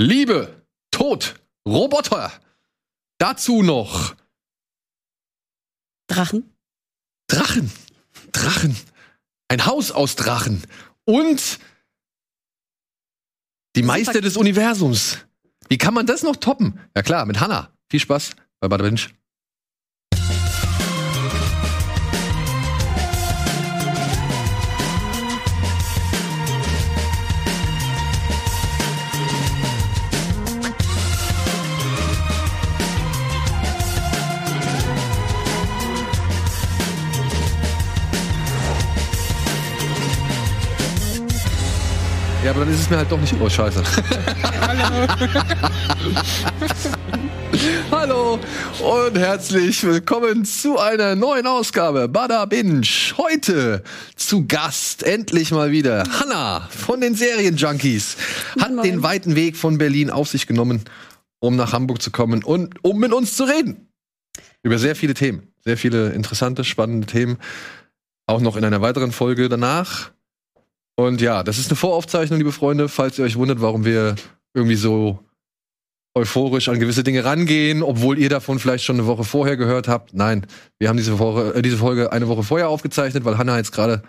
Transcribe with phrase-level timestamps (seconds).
[0.00, 1.34] Liebe, Tod,
[1.68, 2.32] Roboter.
[3.18, 4.16] Dazu noch
[6.06, 6.56] Drachen.
[7.28, 7.70] Drachen.
[8.32, 8.76] Drachen.
[9.48, 10.62] Ein Haus aus Drachen.
[11.04, 11.58] Und
[13.76, 15.18] die Meister des Universums.
[15.68, 16.80] Wie kann man das noch toppen?
[16.96, 17.70] Ja klar, mit Hannah.
[17.90, 18.84] Viel Spaß bei Bada
[42.60, 43.34] aber dann ist es mir halt doch nicht.
[43.40, 43.82] Oh, scheiße.
[47.90, 48.38] Hallo
[48.80, 52.86] und herzlich willkommen zu einer neuen Ausgabe Bada Binge.
[53.16, 53.82] Heute
[54.14, 58.18] zu Gast endlich mal wieder Hanna von den Serienjunkies.
[58.60, 58.82] Hat Moin.
[58.82, 60.82] den weiten Weg von Berlin auf sich genommen,
[61.38, 63.88] um nach Hamburg zu kommen und um mit uns zu reden.
[64.62, 65.54] Über sehr viele Themen.
[65.64, 67.38] Sehr viele interessante, spannende Themen.
[68.26, 70.10] Auch noch in einer weiteren Folge danach.
[71.06, 74.16] Und ja, das ist eine Voraufzeichnung, liebe Freunde, falls ihr euch wundert, warum wir
[74.52, 75.18] irgendwie so
[76.14, 80.12] euphorisch an gewisse Dinge rangehen, obwohl ihr davon vielleicht schon eine Woche vorher gehört habt.
[80.12, 80.46] Nein,
[80.78, 84.02] wir haben diese, Woche, äh, diese Folge eine Woche vorher aufgezeichnet, weil Hannah jetzt gerade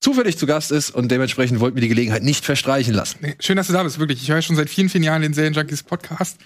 [0.00, 3.18] zufällig zu Gast ist und dementsprechend wollten wir die Gelegenheit nicht verstreichen lassen.
[3.20, 4.20] Nee, schön, dass du da bist, wirklich.
[4.22, 6.38] Ich höre schon seit vielen, vielen Jahren den Serienjunkies Podcast.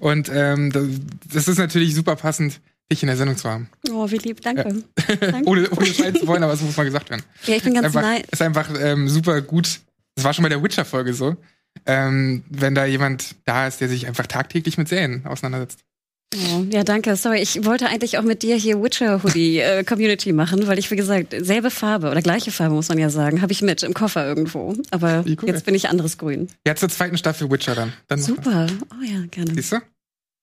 [0.00, 0.86] Und ähm, das,
[1.32, 3.68] das ist natürlich super passend, dich in der Sendung zu haben.
[3.90, 4.82] Oh, wie lieb, danke.
[5.20, 5.42] danke.
[5.48, 7.22] ohne, ohne schreien zu wollen, aber es muss mal gesagt werden.
[7.44, 8.22] Ja, ich bin ganz einfach, nein.
[8.30, 9.80] ist einfach ähm, super gut.
[10.14, 11.36] Das war schon bei der Witcher-Folge so.
[11.84, 15.80] Ähm, wenn da jemand da ist, der sich einfach tagtäglich mit Serien auseinandersetzt.
[16.34, 17.14] Oh, ja, danke.
[17.16, 20.90] Sorry, ich wollte eigentlich auch mit dir hier Witcher Hoodie äh, Community machen, weil ich,
[20.90, 23.94] wie gesagt, selbe Farbe oder gleiche Farbe, muss man ja sagen, habe ich mit im
[23.94, 24.74] Koffer irgendwo.
[24.90, 25.36] Aber cool.
[25.44, 26.48] jetzt bin ich anderes Grün.
[26.66, 27.92] Ja, zur zweiten Staffel Witcher dann.
[28.08, 28.20] dann.
[28.20, 28.66] Super.
[28.90, 29.54] Oh ja, gerne.
[29.54, 29.76] Siehst du?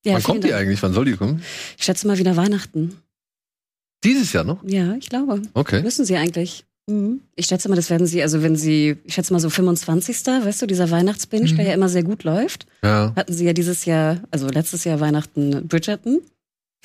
[0.06, 0.62] Ja, Wann kommt die Dank.
[0.62, 0.82] eigentlich?
[0.84, 1.42] Wann soll die kommen?
[1.78, 2.98] Ich schätze mal wieder Weihnachten.
[4.04, 4.62] Dieses Jahr noch?
[4.66, 5.41] Ja, ich glaube.
[5.53, 5.81] Okay.
[5.81, 6.66] Müssen sie eigentlich.
[6.90, 7.22] Mhm.
[7.38, 10.18] Ich schätze mal, das werden sie, also wenn sie, ich schätze mal so 25.
[10.25, 11.56] Weißt du, dieser Weihnachtsbinge, Mhm.
[11.56, 12.66] der ja immer sehr gut läuft.
[12.84, 13.14] Ja.
[13.16, 16.20] Hatten sie ja dieses Jahr, also letztes Jahr Weihnachten Bridgerton.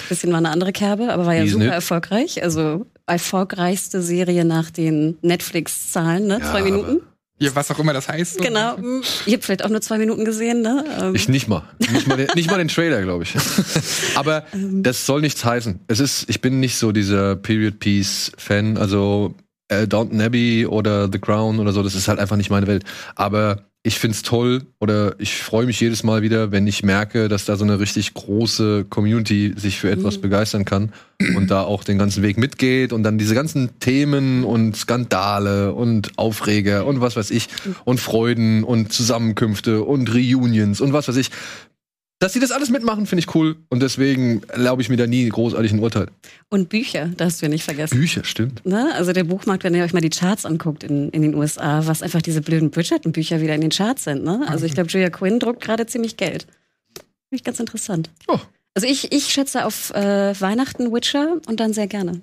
[0.09, 2.41] Bisschen war eine andere Kerbe, aber war ja Diesen super erfolgreich.
[2.45, 6.39] Also erfolgreichste Serie nach den Netflix-Zahlen, ne?
[6.39, 7.01] Ja, zwei Minuten.
[7.41, 8.35] Ja, was auch immer das heißt.
[8.35, 8.41] So.
[8.43, 8.77] Genau.
[8.77, 9.03] Mhm.
[9.27, 10.85] Ihr habt vielleicht auch nur zwei Minuten gesehen, ne?
[11.01, 11.63] Ähm, Ich nicht mal.
[11.79, 13.35] Nicht mal den, nicht mal den Trailer, glaube ich.
[14.17, 14.83] Aber Ähm.
[14.83, 15.81] das soll nichts heißen.
[15.87, 18.77] Es ist, ich bin nicht so dieser Period Piece Fan.
[18.77, 19.35] Also
[19.69, 22.85] äh, Downton Abbey oder The Crown oder so, das ist halt einfach nicht meine Welt.
[23.15, 27.45] Aber ich find's toll oder ich freue mich jedes Mal wieder, wenn ich merke, dass
[27.45, 30.21] da so eine richtig große Community sich für etwas Mhm.
[30.21, 30.93] begeistern kann
[31.37, 36.17] und da auch den ganzen Weg mitgeht und dann diese ganzen Themen und Skandale und
[36.17, 37.49] Aufreger und was weiß ich
[37.85, 41.31] und Freuden und Zusammenkünfte und Reunions und was weiß ich.
[42.21, 45.29] Dass sie das alles mitmachen, finde ich cool und deswegen erlaube ich mir da nie
[45.29, 46.09] großartig ein Urteil.
[46.49, 47.97] Und Bücher, darfst du ja nicht vergessen.
[47.97, 48.67] Bücher, stimmt.
[48.67, 48.93] Ne?
[48.95, 52.03] Also der Buchmarkt, wenn ihr euch mal die Charts anguckt in, in den USA, was
[52.03, 54.25] einfach diese blöden Bridgerton-Bücher wieder in den Charts sind.
[54.25, 54.45] Ne?
[54.49, 56.43] Also ich glaube, Julia Quinn druckt gerade ziemlich Geld.
[56.93, 58.11] Finde ich ganz interessant.
[58.27, 58.39] Oh.
[58.75, 62.23] Also ich, ich schätze auf äh, Weihnachten Witcher und dann sehr gerne.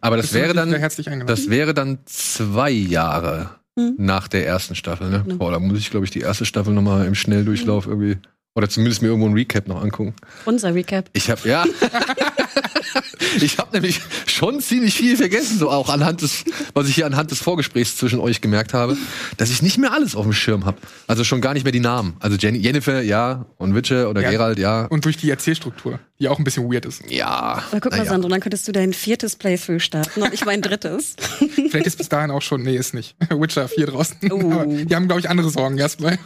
[0.00, 1.34] Aber das wäre dann, herzlich eingeladen.
[1.34, 3.94] das wäre dann zwei Jahre Mhm.
[3.98, 5.10] nach der ersten Staffel.
[5.10, 5.22] Ne?
[5.22, 5.36] Genau.
[5.36, 8.16] Boah, da muss ich, glaube ich, die erste Staffel noch mal im Schnelldurchlauf irgendwie
[8.56, 10.14] oder zumindest mir irgendwo ein Recap noch angucken.
[10.46, 11.08] Unser Recap.
[11.12, 11.64] Ich habe ja,
[13.40, 16.44] ich habe nämlich schon ziemlich viel vergessen, so auch anhand des,
[16.74, 18.96] was ich hier anhand des Vorgesprächs zwischen euch gemerkt habe,
[19.36, 20.78] dass ich nicht mehr alles auf dem Schirm habe.
[21.06, 22.16] Also schon gar nicht mehr die Namen.
[22.18, 24.30] Also Jenny, Jennifer, ja, und Witcher oder Ja.
[24.30, 27.02] Gerald, ja, Und durch die Erzählstruktur, die auch ein bisschen weird ist.
[27.10, 27.62] ja.
[27.70, 28.10] Aber guck mal, naja.
[28.10, 31.14] Sandro, dann könntest du dein viertes Playthrough starten und ich mein drittes.
[31.54, 33.16] Vielleicht ist bis dahin auch schon, nee, ist nicht.
[33.30, 34.16] Witcher 4 draußen.
[34.30, 34.50] Oh.
[34.52, 36.18] Aber die haben, glaube ich, andere Sorgen erstmal.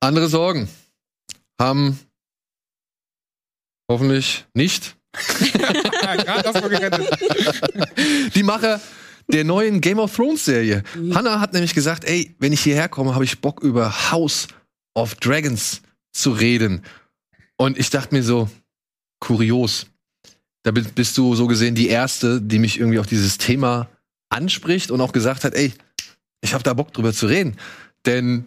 [0.00, 0.68] Andere Sorgen
[1.62, 1.98] haben
[3.90, 4.96] hoffentlich nicht
[8.34, 8.80] die Macher
[9.30, 10.82] der neuen Game of Thrones Serie.
[10.94, 11.14] Mhm.
[11.14, 14.48] Hannah hat nämlich gesagt, ey, wenn ich hierher komme, habe ich Bock über House
[14.94, 15.82] of Dragons
[16.12, 16.82] zu reden.
[17.56, 18.50] Und ich dachte mir so,
[19.20, 19.86] kurios.
[20.64, 23.88] Da bi- bist du so gesehen die erste, die mich irgendwie auf dieses Thema
[24.30, 25.72] anspricht und auch gesagt hat, ey,
[26.40, 27.56] ich habe da Bock drüber zu reden.
[28.06, 28.46] Denn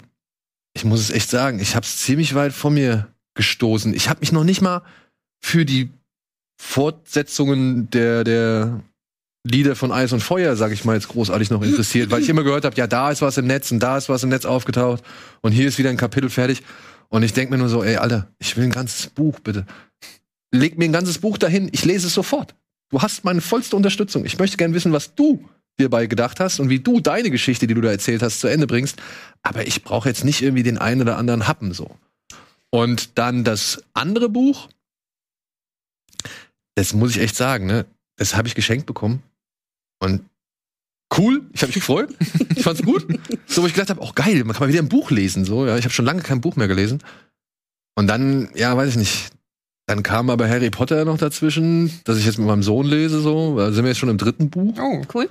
[0.76, 3.94] ich muss es echt sagen, ich habe es ziemlich weit von mir gestoßen.
[3.94, 4.82] Ich habe mich noch nicht mal
[5.42, 5.90] für die
[6.62, 8.84] Fortsetzungen der, der
[9.46, 12.44] Lieder von Eis und Feuer, sag ich mal, jetzt großartig noch interessiert, weil ich immer
[12.44, 15.04] gehört habe, ja, da ist was im Netz und da ist was im Netz aufgetaucht
[15.42, 16.64] und hier ist wieder ein Kapitel fertig.
[17.10, 19.66] Und ich denk mir nur so, ey, Alter, ich will ein ganzes Buch, bitte.
[20.52, 22.56] Leg mir ein ganzes Buch dahin, ich lese es sofort.
[22.90, 24.26] Du hast meine vollste Unterstützung.
[24.26, 25.48] Ich möchte gern wissen, was du
[25.80, 28.48] dir bei gedacht hast und wie du deine Geschichte, die du da erzählt hast, zu
[28.48, 29.02] Ende bringst.
[29.44, 31.98] Aber ich brauche jetzt nicht irgendwie den einen oder anderen Happen so.
[32.72, 34.70] Und dann das andere Buch,
[36.76, 37.86] das muss ich echt sagen, ne?
[38.18, 39.22] Das habe ich geschenkt bekommen.
[40.00, 40.22] Und
[41.18, 42.14] cool, ich habe mich gefreut.
[42.56, 43.06] ich fand's gut.
[43.46, 45.46] So, wo ich gedacht habe, auch geil, man kann mal wieder ein Buch lesen.
[45.46, 47.02] So, ja, ich habe schon lange kein Buch mehr gelesen.
[47.96, 49.30] Und dann, ja, weiß ich nicht.
[49.88, 53.22] Dann kam aber Harry Potter noch dazwischen, dass ich jetzt mit meinem Sohn lese.
[53.22, 54.78] So, da sind wir jetzt schon im dritten Buch.
[54.80, 55.30] Oh, Cool.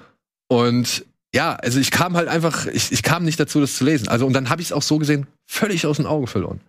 [0.54, 1.04] Und
[1.34, 4.06] ja, also ich kam halt einfach, ich, ich kam nicht dazu, das zu lesen.
[4.08, 6.60] Also und dann habe ich es auch so gesehen, völlig aus den Augen verloren.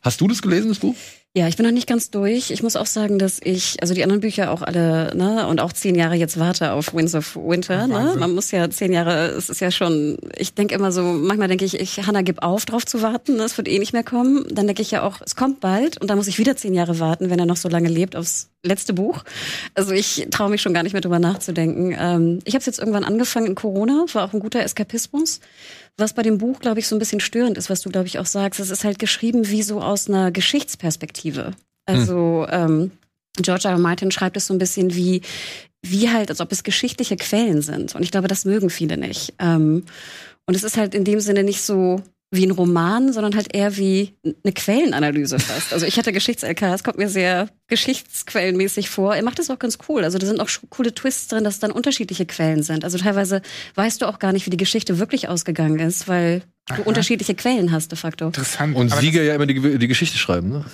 [0.00, 0.96] Hast du das gelesen, das Buch?
[1.36, 2.50] Ja, ich bin noch nicht ganz durch.
[2.50, 5.70] Ich muss auch sagen, dass ich, also die anderen Bücher auch alle, ne, und auch
[5.74, 8.14] zehn Jahre jetzt warte auf Winds of Winter, ne?
[8.18, 11.66] Man muss ja zehn Jahre, es ist ja schon, ich denke immer so, manchmal denke
[11.66, 13.42] ich, ich, Hannah, gib auf, drauf zu warten, ne?
[13.42, 14.46] es wird eh nicht mehr kommen.
[14.50, 17.00] Dann denke ich ja auch, es kommt bald und dann muss ich wieder zehn Jahre
[17.00, 19.22] warten, wenn er noch so lange lebt, aufs letzte Buch.
[19.74, 21.94] Also ich traue mich schon gar nicht mehr drüber nachzudenken.
[21.98, 25.40] Ähm, ich habe es jetzt irgendwann angefangen in Corona, war auch ein guter Eskapismus.
[25.98, 28.18] Was bei dem Buch, glaube ich, so ein bisschen störend ist, was du, glaube ich,
[28.18, 31.52] auch sagst, es ist halt geschrieben wie so aus einer Geschichtsperspektive.
[31.86, 32.90] Also ähm,
[33.36, 33.72] George R.
[33.72, 33.78] R.
[33.78, 35.22] Martin schreibt es so ein bisschen wie,
[35.82, 37.94] wie halt, als ob es geschichtliche Quellen sind.
[37.94, 39.34] Und ich glaube, das mögen viele nicht.
[39.38, 39.84] Ähm,
[40.46, 43.76] und es ist halt in dem Sinne nicht so wie ein Roman, sondern halt eher
[43.76, 45.72] wie eine Quellenanalyse fast.
[45.72, 49.14] Also ich hatte Geschichts-LK, es kommt mir sehr geschichtsquellenmäßig vor.
[49.14, 50.02] Er macht das auch ganz cool.
[50.02, 52.84] Also da sind auch coole Twists drin, dass dann unterschiedliche Quellen sind.
[52.84, 53.42] Also teilweise
[53.76, 56.82] weißt du auch gar nicht, wie die Geschichte wirklich ausgegangen ist, weil du Aha.
[56.82, 58.26] unterschiedliche Quellen hast de facto.
[58.26, 58.74] interessant.
[58.74, 60.64] Und Aber Sieger ja immer die, die Geschichte schreiben, ne?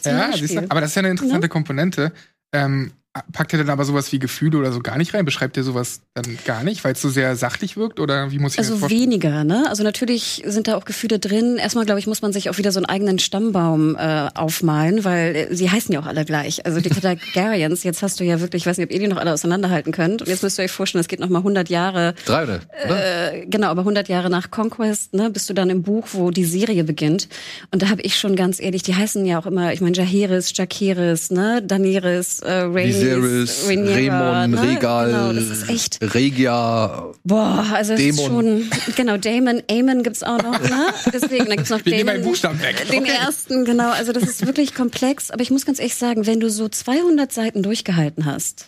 [0.00, 2.12] Zum Ja, du, aber das ist ja eine interessante Komponente.
[2.52, 2.92] Ähm,
[3.32, 5.26] packt er dann aber sowas wie Gefühle oder so gar nicht rein?
[5.26, 8.00] Beschreibt er sowas dann gar nicht, weil es so sehr sachlich wirkt?
[8.00, 9.66] Oder wie muss ich Also weniger, ne?
[9.68, 11.58] Also natürlich sind da auch Gefühle drin.
[11.58, 15.36] Erstmal, glaube ich, muss man sich auch wieder so einen eigenen Stammbaum äh, aufmalen, weil
[15.36, 16.64] äh, sie heißen ja auch alle gleich.
[16.64, 16.88] Also die
[17.24, 19.92] Targaryens, jetzt hast du ja wirklich, ich weiß nicht, ob ihr die noch alle auseinanderhalten
[19.92, 20.22] könnt.
[20.22, 22.60] Und jetzt müsst ihr euch vorstellen, es geht noch mal 100 Jahre, Drei, oder?
[22.86, 26.46] äh, genau, aber 100 Jahre nach Conquest, ne, bist du dann im Buch, wo die
[26.46, 27.28] Serie beginnt.
[27.72, 30.56] Und da habe ich schon ganz ehrlich, die heißen ja auch immer, ich meine, Jaehaerys,
[30.56, 34.62] Jacaerys, ne, Daenerys, äh, Rhaenys, Viserys, Rhaenyra, Raymond, ne?
[34.70, 37.12] Regal, Genau, das ist echt Regia.
[37.24, 38.30] Boah, also es ist Dämon.
[38.70, 40.86] schon, genau, Damon, Amon gibt's auch noch, ne?
[41.12, 42.22] Deswegen, da gibt's noch Wir Damon.
[42.22, 42.86] Buchstaben weg.
[42.90, 43.12] Den Okay.
[43.20, 43.90] ersten, genau.
[43.90, 45.30] Also das ist wirklich komplex.
[45.30, 48.66] Aber ich muss ganz ehrlich sagen, wenn du so 200 Seiten durchgehalten hast,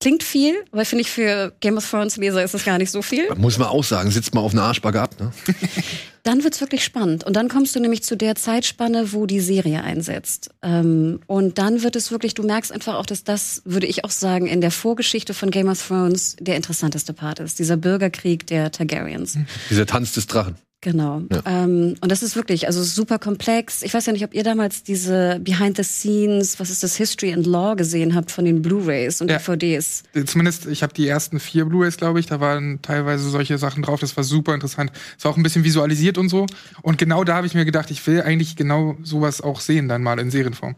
[0.00, 3.02] klingt viel, aber finde ich für Game of Thrones Leser ist es gar nicht so
[3.02, 3.32] viel.
[3.36, 5.32] Muss man auch sagen, sitzt mal auf einer Arschbacke ab, ne?
[6.22, 7.22] Dann wird's wirklich spannend.
[7.22, 10.50] Und dann kommst du nämlich zu der Zeitspanne, wo die Serie einsetzt.
[10.60, 14.10] Ähm, und dann wird es wirklich, du merkst einfach auch, dass das, würde ich auch
[14.10, 17.60] sagen, in der Vorgeschichte von Game of Thrones der interessanteste Part ist.
[17.60, 19.38] Dieser Bürgerkrieg der Targaryens.
[19.70, 20.56] Dieser Tanz des Drachen.
[20.82, 21.22] Genau.
[21.32, 21.42] Ja.
[21.46, 23.82] Ähm, und das ist wirklich, also super komplex.
[23.82, 27.32] Ich weiß ja nicht, ob ihr damals diese Behind the Scenes, was ist das, History
[27.32, 29.38] and Law gesehen habt von den Blu-rays und Ja.
[29.38, 30.02] DVDs.
[30.26, 34.00] Zumindest, ich habe die ersten vier Blu-rays, glaube ich, da waren teilweise solche Sachen drauf.
[34.00, 34.92] Das war super interessant.
[35.18, 36.46] Es war auch ein bisschen visualisiert und so.
[36.82, 40.02] Und genau da habe ich mir gedacht, ich will eigentlich genau sowas auch sehen, dann
[40.02, 40.76] mal in Serienform.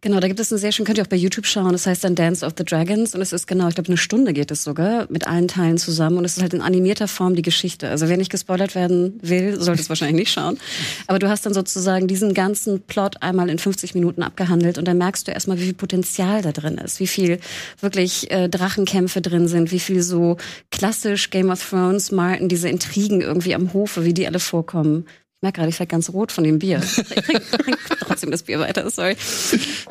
[0.00, 2.04] Genau, da gibt es einen sehr schön, könnt ihr auch bei YouTube schauen, das heißt
[2.04, 4.64] dann Dance of the Dragons und es ist genau, ich glaube, eine Stunde geht es
[4.64, 7.88] sogar mit allen Teilen zusammen und es ist halt in animierter Form die Geschichte.
[7.88, 10.58] Also wer nicht gespoilert werden will, sollte es wahrscheinlich nicht schauen.
[11.06, 14.98] Aber du hast dann sozusagen diesen ganzen Plot einmal in 50 Minuten abgehandelt und dann
[14.98, 17.38] merkst du erstmal, wie viel Potenzial da drin ist, wie viel
[17.80, 20.36] wirklich äh, Drachenkämpfe drin sind, wie viel so
[20.70, 25.06] klassisch Game of Thrones, Martin, diese Intrigen irgendwie am Hofe, wie die alle vorkommen.
[25.44, 26.80] Ich merke gerade, ich werde ganz rot von dem Bier.
[26.96, 29.14] Ich trinke trink trotzdem das Bier weiter, sorry.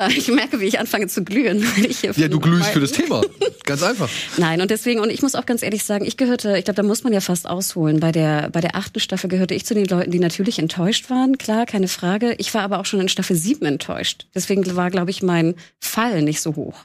[0.00, 1.62] Äh, Ich merke, wie ich anfange zu glühen.
[1.76, 3.22] Weil ich hier Ja, du glühst für das Thema.
[3.62, 4.10] Ganz einfach.
[4.36, 6.82] Nein, und deswegen, und ich muss auch ganz ehrlich sagen, ich gehörte, ich glaube, da
[6.82, 8.00] muss man ja fast ausholen.
[8.00, 11.38] Bei der, bei der achten Staffel gehörte ich zu den Leuten, die natürlich enttäuscht waren,
[11.38, 12.34] klar, keine Frage.
[12.38, 14.26] Ich war aber auch schon in Staffel sieben enttäuscht.
[14.34, 16.80] Deswegen war, glaube ich, mein Fall nicht so hoch.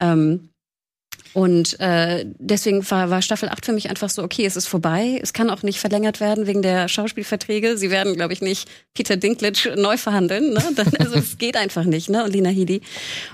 [0.00, 0.48] Ähm,
[1.34, 5.18] und äh, deswegen war, war Staffel 8 für mich einfach so, okay, es ist vorbei.
[5.22, 7.78] Es kann auch nicht verlängert werden wegen der Schauspielverträge.
[7.78, 10.52] Sie werden, glaube ich, nicht Peter Dinklage neu verhandeln.
[10.52, 10.62] Ne?
[10.76, 12.24] Dann, also es geht einfach nicht, ne?
[12.24, 12.82] Und Lina Headey.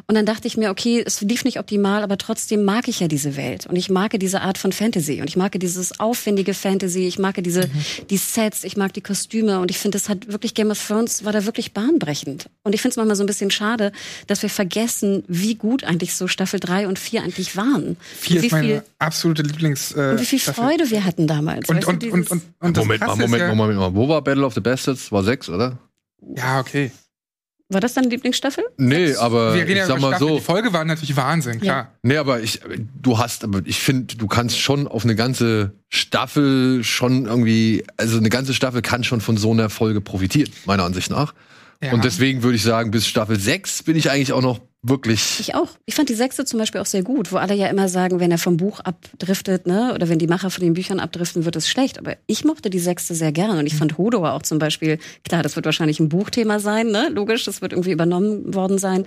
[0.07, 3.09] Und dann dachte ich mir, okay, es lief nicht optimal, aber trotzdem mag ich ja
[3.09, 3.67] diese Welt.
[3.67, 5.21] Und ich mag diese Art von Fantasy.
[5.21, 7.07] Und ich mag dieses aufwendige Fantasy.
[7.07, 7.69] Ich mag diese,
[8.11, 9.59] die Sets, ich mag die Kostüme.
[9.59, 12.49] Und ich finde, das hat wirklich Game of Thrones war da wirklich bahnbrechend.
[12.63, 13.91] Und ich finde es manchmal so ein bisschen schade,
[14.29, 17.88] dass wir vergessen, wie gut eigentlich so Staffel 3 und 4 eigentlich waren.
[17.97, 19.93] Vier und wie ist meine viel, absolute Lieblings.
[19.93, 20.65] Äh, und wie viel Staffel.
[20.65, 21.69] Freude wir hatten damals.
[21.69, 23.95] Und, und, und, und, und das Moment mal, Moment ja, mal, Moment mal.
[23.95, 25.11] Wo war Battle of the Bastards?
[25.13, 25.79] War sechs, oder?
[26.37, 26.91] Ja, okay.
[27.69, 28.65] war das deine Lieblingsstaffel?
[28.77, 30.29] Nee, aber reden ja ich sag mal Staffel.
[30.29, 30.35] so.
[30.37, 31.93] Die Folge war natürlich Wahnsinn, klar.
[32.03, 32.61] Nee, aber ich,
[33.01, 38.19] du hast, aber ich finde, du kannst schon auf eine ganze Staffel schon irgendwie, also
[38.19, 41.35] eine ganze Staffel kann schon von so einer Folge profitieren, meiner Ansicht nach.
[41.83, 41.93] Ja.
[41.93, 45.41] Und deswegen würde ich sagen, bis Staffel 6 bin ich eigentlich auch noch wirklich.
[45.41, 45.69] Ich auch.
[45.87, 48.31] Ich fand die sechste zum Beispiel auch sehr gut, wo alle ja immer sagen, wenn
[48.31, 51.69] er vom Buch abdriftet, ne, oder wenn die Macher von den Büchern abdriften, wird es
[51.69, 51.99] schlecht.
[51.99, 55.43] Aber ich mochte die sechste sehr gerne und ich fand Hodor auch zum Beispiel, klar,
[55.43, 59.05] das wird wahrscheinlich ein Buchthema sein, ne, logisch, das wird irgendwie übernommen worden sein.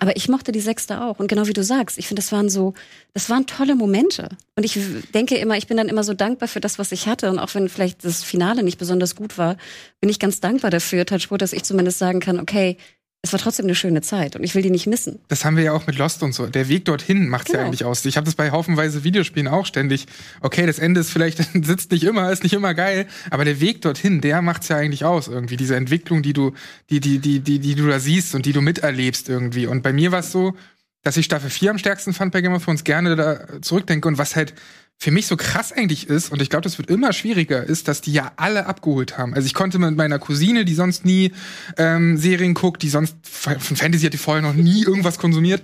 [0.00, 2.50] Aber ich mochte die sechste auch und genau wie du sagst, ich finde, das waren
[2.50, 2.74] so,
[3.14, 4.28] das waren tolle Momente.
[4.56, 4.78] Und ich
[5.14, 7.54] denke immer, ich bin dann immer so dankbar für das, was ich hatte und auch
[7.54, 9.56] wenn vielleicht das Finale nicht besonders gut war,
[10.00, 12.76] bin ich ganz dankbar dafür, Touchwood, dass ich zumindest sagen kann, okay,
[13.24, 15.18] es war trotzdem eine schöne Zeit und ich will die nicht missen.
[15.28, 16.46] Das haben wir ja auch mit Lost und so.
[16.46, 17.60] Der Weg dorthin macht's Genau.
[17.60, 18.04] ja eigentlich aus.
[18.04, 20.06] Ich habe das bei haufenweise Videospielen auch ständig.
[20.42, 23.80] Okay, das Ende ist vielleicht sitzt nicht immer, ist nicht immer geil, aber der Weg
[23.80, 25.56] dorthin, der macht's ja eigentlich aus irgendwie.
[25.56, 26.52] Diese Entwicklung, die du,
[26.90, 29.66] die, die, die, die, die du da siehst und die du miterlebst irgendwie.
[29.66, 30.54] Und bei mir war es so,
[31.02, 34.18] dass ich Staffel 4 am stärksten fand bei Game of Thrones, gerne da zurückdenke und
[34.18, 34.54] was halt
[34.98, 38.00] für mich so krass eigentlich ist, und ich glaube, das wird immer schwieriger, ist, dass
[38.00, 39.34] die ja alle abgeholt haben.
[39.34, 41.32] Also ich konnte mit meiner Cousine, die sonst nie
[41.76, 45.62] ähm, Serien guckt, die sonst von Fantasy hat die vorher noch nie irgendwas konsumiert,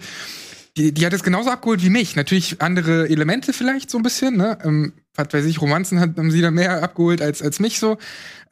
[0.76, 2.16] die, die hat es genauso abgeholt wie mich.
[2.16, 4.58] Natürlich andere Elemente vielleicht so ein bisschen, ne?
[4.64, 7.98] Ähm, was weiß ich, Romanzen hat, haben sie da mehr abgeholt als, als mich so.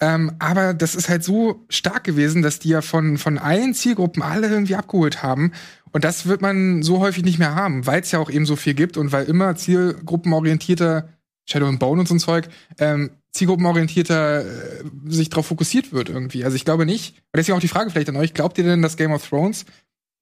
[0.01, 4.23] Ähm, aber das ist halt so stark gewesen, dass die ja von, von allen Zielgruppen
[4.23, 5.53] alle irgendwie abgeholt haben.
[5.93, 8.57] Und das wird man so häufig nicht mehr haben, weil es ja auch eben so
[8.57, 11.09] viel gibt und weil immer zielgruppenorientierter
[11.47, 12.49] Shadow and Bone und so ein Zeug,
[12.79, 16.45] ähm, zielgruppenorientierter äh, sich darauf fokussiert wird irgendwie.
[16.45, 17.17] Also ich glaube nicht.
[17.17, 19.65] Und deswegen auch die Frage vielleicht an euch, glaubt ihr denn, dass Game of Thrones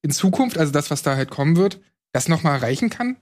[0.01, 1.81] in Zukunft, also das, was da halt kommen wird,
[2.13, 3.17] das noch mal erreichen kann?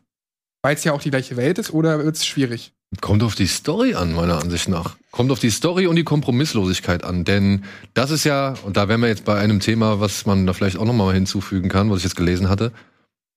[0.66, 2.74] Weil es ja auch die gleiche Welt ist, oder wird es schwierig?
[3.00, 4.98] Kommt auf die Story an, meiner Ansicht nach.
[5.12, 7.24] Kommt auf die Story und die Kompromisslosigkeit an.
[7.24, 10.54] Denn das ist ja, und da wären wir jetzt bei einem Thema, was man da
[10.54, 12.72] vielleicht auch noch mal hinzufügen kann, was ich jetzt gelesen hatte.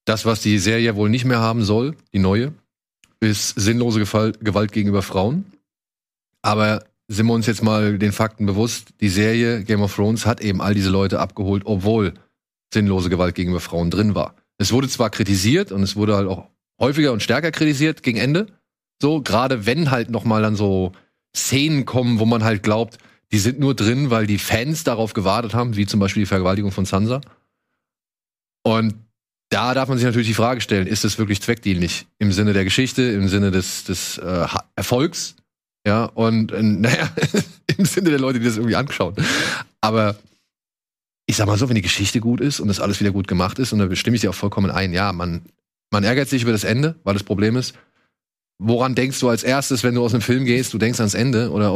[0.06, 2.54] Das, was die Serie wohl nicht mehr haben soll, die neue,
[3.20, 5.44] ist sinnlose Gewalt gegenüber Frauen.
[6.40, 10.40] Aber sind wir uns jetzt mal den Fakten bewusst, die Serie Game of Thrones hat
[10.40, 12.14] eben all diese Leute abgeholt, obwohl
[12.72, 14.34] sinnlose Gewalt gegenüber Frauen drin war.
[14.56, 18.46] Es wurde zwar kritisiert und es wurde halt auch häufiger und stärker kritisiert gegen Ende,
[19.00, 20.92] so, gerade wenn halt noch mal dann so
[21.36, 22.98] Szenen kommen, wo man halt glaubt,
[23.30, 26.72] die sind nur drin, weil die Fans darauf gewartet haben, wie zum Beispiel die Vergewaltigung
[26.72, 27.20] von Sansa.
[28.64, 28.94] Und
[29.50, 32.64] da darf man sich natürlich die Frage stellen, ist es wirklich zweckdienlich im Sinne der
[32.64, 35.36] Geschichte, im Sinne des, des äh, Erfolgs?
[35.86, 37.08] Ja, und äh, naja,
[37.76, 39.14] im Sinne der Leute, die das irgendwie anschauen.
[39.80, 40.16] Aber
[41.26, 43.58] ich sag mal so, wenn die Geschichte gut ist und das alles wieder gut gemacht
[43.58, 45.42] ist, und da stimme ich dir auch vollkommen ein, ja, man,
[45.90, 47.74] man ärgert sich über das Ende, weil das Problem ist,
[48.58, 50.72] woran denkst du als erstes, wenn du aus einem Film gehst?
[50.74, 51.72] Du denkst ans Ende oder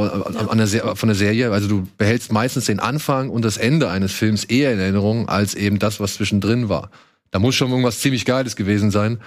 [0.50, 1.52] an- der von der Serie.
[1.52, 5.54] Also du behältst meistens den Anfang und das Ende eines Films eher in Erinnerung als
[5.54, 6.90] eben das, was zwischendrin war.
[7.31, 9.21] Da muss schon irgendwas ziemlich Geiles gewesen sein.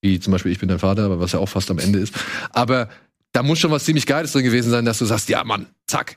[0.00, 2.14] Wie zum Beispiel Ich bin dein Vater, aber was ja auch fast am Ende ist.
[2.52, 2.88] Aber
[3.32, 6.16] da muss schon was ziemlich Geiles drin gewesen sein, dass du sagst, ja Mann, zack.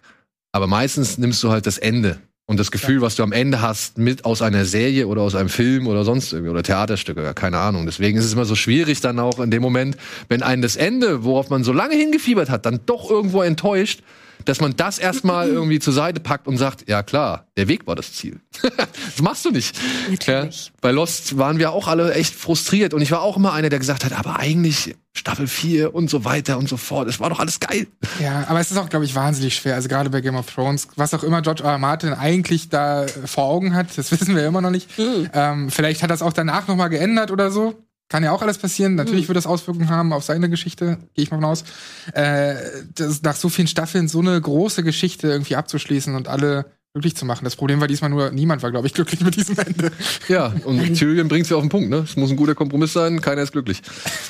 [0.53, 2.19] Aber meistens nimmst du halt das Ende
[2.51, 5.48] und das Gefühl, was du am Ende hast, mit aus einer Serie oder aus einem
[5.48, 7.86] Film oder sonst irgendwie oder Theaterstück oder keine Ahnung.
[7.86, 9.96] Deswegen ist es immer so schwierig dann auch in dem Moment,
[10.27, 14.01] wenn einen das Ende, worauf man so lange hingefiebert hat, dann doch irgendwo enttäuscht,
[14.45, 17.95] dass man das erstmal irgendwie zur Seite packt und sagt, ja klar, der Weg war
[17.95, 18.39] das Ziel.
[18.62, 19.77] das machst du nicht.
[20.10, 20.65] Natürlich.
[20.67, 23.69] Ja, bei Lost waren wir auch alle echt frustriert und ich war auch immer einer,
[23.69, 27.29] der gesagt hat, aber eigentlich Staffel 4 und so weiter und so fort, es war
[27.29, 27.88] doch alles geil.
[28.21, 29.75] Ja, aber es ist auch, glaube ich, wahnsinnig schwer.
[29.75, 31.71] Also gerade bei Game of Thrones, was auch immer George R.
[31.71, 31.77] R.
[31.77, 34.89] Martin eigentlich da vor Augen hat, das wissen wir immer noch nicht.
[34.98, 37.75] Ähm, vielleicht hat das auch danach noch mal geändert oder so.
[38.12, 38.96] Kann ja auch alles passieren.
[38.96, 41.63] Natürlich wird das Auswirkungen haben auf seine Geschichte, gehe ich mal von aus.
[42.12, 42.56] Äh,
[42.94, 47.25] das, nach so vielen Staffeln so eine große Geschichte irgendwie abzuschließen und alle glücklich zu
[47.25, 47.45] machen.
[47.45, 49.91] Das Problem war diesmal nur, niemand war, glaube ich, glücklich mit diesem Ende.
[50.27, 51.98] Ja, und Tyrion bringt's ja auf den Punkt, ne?
[51.98, 53.81] Es muss ein guter Kompromiss sein, keiner ist glücklich.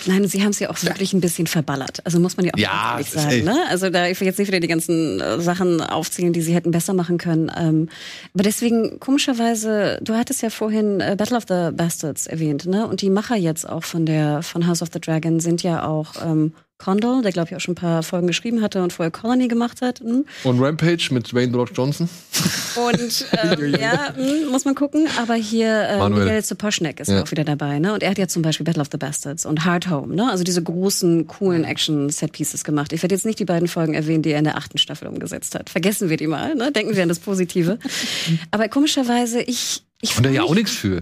[0.06, 2.06] Nein, sie haben es ja auch wirklich ein bisschen verballert.
[2.06, 3.46] Also muss man ja auch Ja, es ehrlich sagen.
[3.46, 3.66] Ne?
[3.70, 6.70] Also da ich will jetzt nicht wieder die ganzen äh, Sachen aufzählen, die sie hätten
[6.70, 7.52] besser machen können.
[7.58, 7.90] Ähm,
[8.34, 12.86] aber deswegen komischerweise, du hattest ja vorhin äh, Battle of the Bastards erwähnt, ne?
[12.88, 16.14] Und die Macher jetzt auch von der von House of the Dragon sind ja auch
[16.24, 19.48] ähm, Condal, der glaube ich auch schon ein paar Folgen geschrieben hatte und vorher Colony
[19.48, 20.00] gemacht hat.
[20.00, 20.26] Hm?
[20.44, 22.10] Und Rampage mit Dwayne The Rock Johnson.
[22.76, 25.08] Und ähm, ja, hm, muss man gucken.
[25.22, 26.26] Aber hier Manuel.
[26.26, 27.22] Miguel Sapochnik ist Ja.
[27.24, 27.94] auch wieder dabei, ne?
[27.94, 30.30] Und er hat ja zum Beispiel Battle of the Bastards und Hard Home, ne?
[30.30, 32.94] Also diese großen, coolen Action-Set-Pieces gemacht.
[32.94, 35.56] Ich werde jetzt nicht die beiden Folgen erwähnen, die er in der achten Staffel umgesetzt
[35.56, 35.70] hat.
[35.70, 36.72] Vergessen wir die mal, ne?
[36.72, 37.78] Denken wir an das Positive.
[38.52, 41.02] Aber komischerweise, ich ich Und da ja auch nichts für.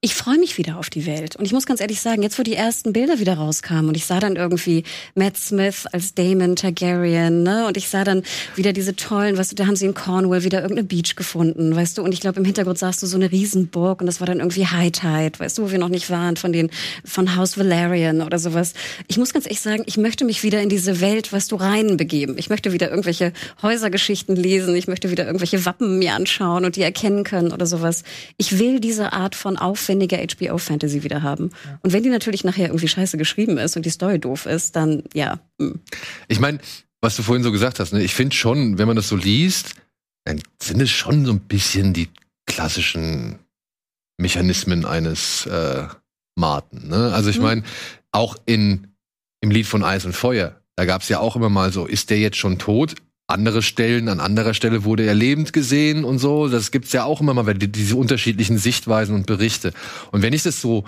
[0.00, 1.34] Ich freue mich wieder auf die Welt.
[1.34, 4.04] Und ich muss ganz ehrlich sagen, jetzt wo die ersten Bilder wieder rauskamen und ich
[4.04, 4.84] sah dann irgendwie
[5.16, 7.66] Matt Smith als Damon Targaryen, ne?
[7.66, 8.22] Und ich sah dann
[8.54, 11.98] wieder diese tollen, weißt du, da haben sie in Cornwall wieder irgendeine Beach gefunden, weißt
[11.98, 12.02] du?
[12.02, 14.66] Und ich glaube, im Hintergrund sahst du so eine Riesenburg und das war dann irgendwie
[14.66, 16.70] High Tide, weißt du, wo wir noch nicht waren, von den,
[17.04, 18.74] von House Valerian oder sowas.
[19.08, 22.38] Ich muss ganz ehrlich sagen, ich möchte mich wieder in diese Welt, weißt du, reinbegeben.
[22.38, 24.76] Ich möchte wieder irgendwelche Häusergeschichten lesen.
[24.76, 28.04] Ich möchte wieder irgendwelche Wappen mir anschauen und die erkennen können oder sowas.
[28.36, 31.50] Ich will diese Art von Aufwand aufwendige HBO-Fantasy wieder haben.
[31.82, 35.02] Und wenn die natürlich nachher irgendwie scheiße geschrieben ist und die Story doof ist, dann
[35.14, 35.40] ja.
[35.60, 35.80] hm.
[36.28, 36.58] Ich meine,
[37.00, 39.74] was du vorhin so gesagt hast, ne, ich finde schon, wenn man das so liest,
[40.24, 42.08] dann sind es schon so ein bisschen die
[42.46, 43.38] klassischen
[44.20, 45.86] Mechanismen eines äh,
[46.36, 46.88] Martin.
[46.88, 47.12] Ne?
[47.14, 47.42] Also ich Mhm.
[47.44, 47.62] meine,
[48.12, 48.88] auch in
[49.40, 52.10] im Lied von Eis und Feuer, da gab es ja auch immer mal so, ist
[52.10, 52.96] der jetzt schon tot?
[53.30, 56.48] Andere Stellen, an anderer Stelle wurde er lebend gesehen und so.
[56.48, 59.74] Das gibt's ja auch immer mal, weil die, diese unterschiedlichen Sichtweisen und Berichte.
[60.12, 60.84] Und wenn ich das so,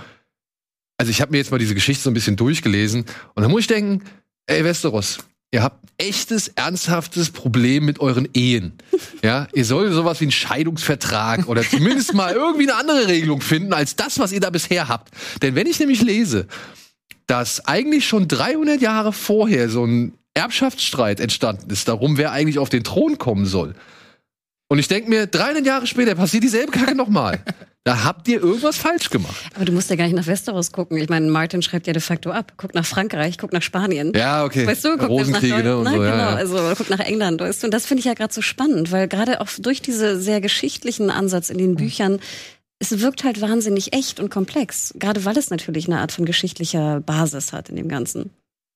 [0.96, 3.04] also ich habe mir jetzt mal diese Geschichte so ein bisschen durchgelesen
[3.34, 4.04] und dann muss ich denken,
[4.46, 5.18] ey Westeros,
[5.52, 8.72] ihr habt echtes, ernsthaftes Problem mit euren Ehen.
[9.22, 13.74] Ja, ihr solltet sowas wie einen Scheidungsvertrag oder zumindest mal irgendwie eine andere Regelung finden
[13.74, 15.12] als das, was ihr da bisher habt.
[15.42, 16.46] Denn wenn ich nämlich lese,
[17.26, 22.68] dass eigentlich schon 300 Jahre vorher so ein Erbschaftsstreit entstanden ist, darum, wer eigentlich auf
[22.68, 23.74] den Thron kommen soll.
[24.68, 27.42] Und ich denke mir, 300 Jahre später passiert dieselbe Kacke nochmal.
[27.82, 29.34] Da habt ihr irgendwas falsch gemacht.
[29.54, 30.98] Aber du musst ja gar nicht nach Westeros gucken.
[30.98, 32.52] Ich meine, Martin schreibt ja de facto ab.
[32.58, 34.12] Guck nach Frankreich, guck nach Spanien.
[34.14, 34.66] Ja, okay.
[34.66, 35.76] Weißt du, guck Rosenkriege, nach ne?
[35.78, 36.36] Und Na, so, genau, ja, ja.
[36.36, 37.68] also guck nach England, weißt du.
[37.68, 41.08] Und das finde ich ja gerade so spannend, weil gerade auch durch diese sehr geschichtlichen
[41.08, 41.60] Ansatz in Mhm.
[41.60, 42.20] den Büchern,
[42.80, 44.92] es wirkt halt wahnsinnig echt und komplex.
[44.98, 48.28] Gerade weil es natürlich eine Art von geschichtlicher Basis hat in dem Ganzen.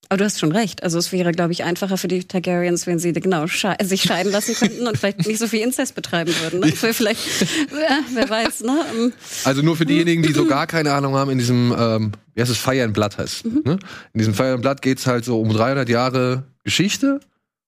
[0.09, 0.83] Aber du hast schon recht.
[0.83, 4.33] Also es wäre, glaube ich, einfacher für die Targaryens, wenn sie genau sche sich scheiden
[4.33, 6.61] lassen könnten und vielleicht nicht so viel Inzest betreiben würden.
[6.61, 6.73] Ne?
[6.73, 7.21] Vielleicht,
[7.73, 8.85] ja, wer weiß, ne?
[8.95, 9.13] Ähm,
[9.45, 12.51] Also nur für diejenigen, die so gar keine Ahnung haben, in diesem, ähm, wie heißt
[12.51, 13.47] es, Fire and Blood heißt.
[13.47, 13.63] Mhm.
[13.65, 13.79] Ne?
[14.13, 17.21] In diesem Fire and Blood geht's halt so um 300 Jahre Geschichte.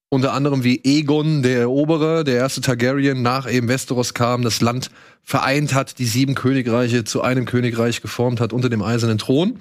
[0.08, 4.90] Unter anderem wie Egon, der Eroberer, der erste Targaryen, nach eben Westeros kam, das Land
[5.24, 9.58] vereint hat, die sieben Königreiche zu einem Königreich geformt hat unter dem eisernen Thron.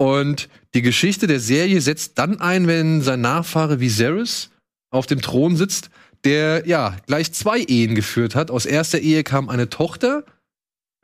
[0.00, 4.48] Und die Geschichte der Serie setzt dann ein, wenn sein Nachfahre Viserys
[4.90, 5.90] auf dem Thron sitzt,
[6.24, 8.50] der ja gleich zwei Ehen geführt hat.
[8.50, 10.24] Aus erster Ehe kam eine Tochter,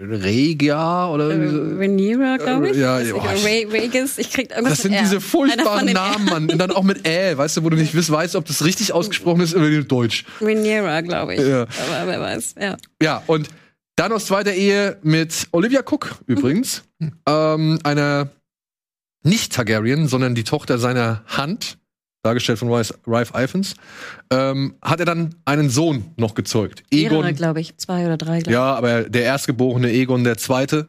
[0.00, 1.58] Regia oder äh, so.
[1.78, 2.78] Rhaenyra, glaube ich.
[2.78, 6.50] Ja, boah, Ray, Regis, ich krieg irgendwas Das sind diese furchtbaren Namen, Mann.
[6.50, 8.94] Und dann auch mit Ä, weißt du, wo du nicht wiss, weißt, ob das richtig
[8.94, 10.24] ausgesprochen ist oder Deutsch.
[10.40, 11.40] Rhaenyra, glaube ich.
[11.40, 11.62] Ja.
[11.62, 12.78] Aber wer weiß, ja.
[13.02, 13.50] Ja, und
[13.96, 16.82] dann aus zweiter Ehe mit Olivia Cook übrigens.
[17.28, 18.30] ähm, einer
[19.26, 21.78] nicht Targaryen, sondern die Tochter seiner Hand,
[22.22, 23.74] dargestellt von Rife Iphans,
[24.30, 26.82] ähm, hat er dann einen Sohn noch gezeugt.
[26.90, 27.34] Egon.
[27.34, 27.76] glaube ich.
[27.76, 30.88] Zwei oder drei, glaube Ja, aber der erstgeborene Egon der Zweite.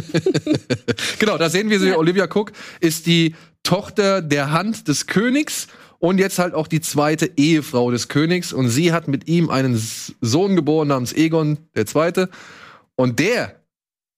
[1.18, 1.90] genau, da sehen wir sie.
[1.90, 1.96] Ja.
[1.96, 7.30] Olivia Cook ist die Tochter der Hand des Königs und jetzt halt auch die zweite
[7.36, 8.52] Ehefrau des Königs.
[8.52, 9.80] Und sie hat mit ihm einen
[10.20, 12.28] Sohn geboren namens Egon der Zweite.
[12.94, 13.62] Und der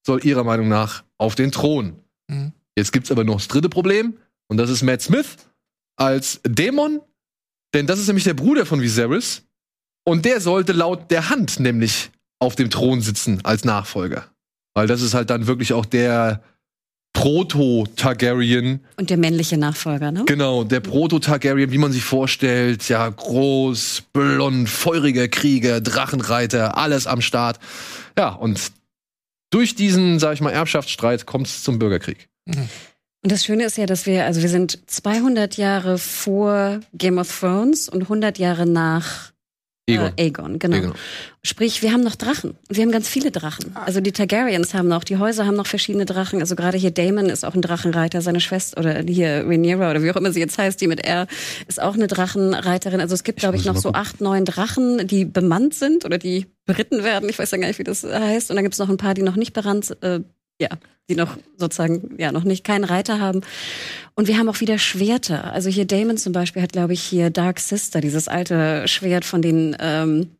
[0.05, 2.01] soll ihrer Meinung nach auf den Thron.
[2.29, 2.53] Mhm.
[2.77, 4.17] Jetzt gibt's aber noch das dritte Problem.
[4.49, 5.37] Und das ist Matt Smith
[5.97, 7.01] als Dämon.
[7.75, 9.43] Denn das ist nämlich der Bruder von Viserys.
[10.05, 14.31] Und der sollte laut der Hand nämlich auf dem Thron sitzen als Nachfolger.
[14.75, 16.43] Weil das ist halt dann wirklich auch der
[17.15, 18.85] Proto-Targaryen.
[18.99, 20.25] Und der männliche Nachfolger, ne?
[20.27, 22.89] Genau, der Proto-Targaryen, wie man sich vorstellt.
[22.91, 27.59] Ja, groß, blond, feuriger Krieger, Drachenreiter, alles am Start.
[28.19, 28.61] Ja, und
[29.51, 32.29] durch diesen, sag ich mal, Erbschaftsstreit kommt es zum Bürgerkrieg.
[32.47, 37.41] Und das Schöne ist ja, dass wir, also wir sind 200 Jahre vor Game of
[37.41, 39.33] Thrones und 100 Jahre nach
[39.89, 40.13] Egon.
[40.17, 40.77] Äh, Aegon, genau.
[40.77, 40.95] Egon.
[41.45, 42.57] Sprich, wir haben noch Drachen.
[42.69, 43.77] Wir haben ganz viele Drachen.
[43.77, 46.41] Also die Targaryens haben noch, die Häuser haben noch verschiedene Drachen.
[46.41, 50.11] Also gerade hier Damon ist auch ein Drachenreiter, seine Schwester, oder hier Rhaenyra oder wie
[50.11, 51.29] auch immer sie jetzt heißt, die mit R,
[51.69, 53.01] ist auch eine Drachenreiterin.
[53.01, 56.47] Also es gibt, glaube ich, noch so acht, neun Drachen, die bemannt sind oder die
[56.65, 57.29] beritten werden.
[57.29, 58.51] Ich weiß ja gar nicht, wie das heißt.
[58.51, 60.21] Und dann gibt es noch ein paar, die noch nicht berannt, äh,
[60.61, 60.69] ja,
[61.09, 63.43] die noch sozusagen, ja, noch nicht keinen Reiter haben.
[64.15, 65.53] Und wir haben auch wieder Schwerter.
[65.53, 69.43] Also hier Damon zum Beispiel hat, glaube ich, hier Dark Sister, dieses alte Schwert von
[69.43, 70.31] den, ähm,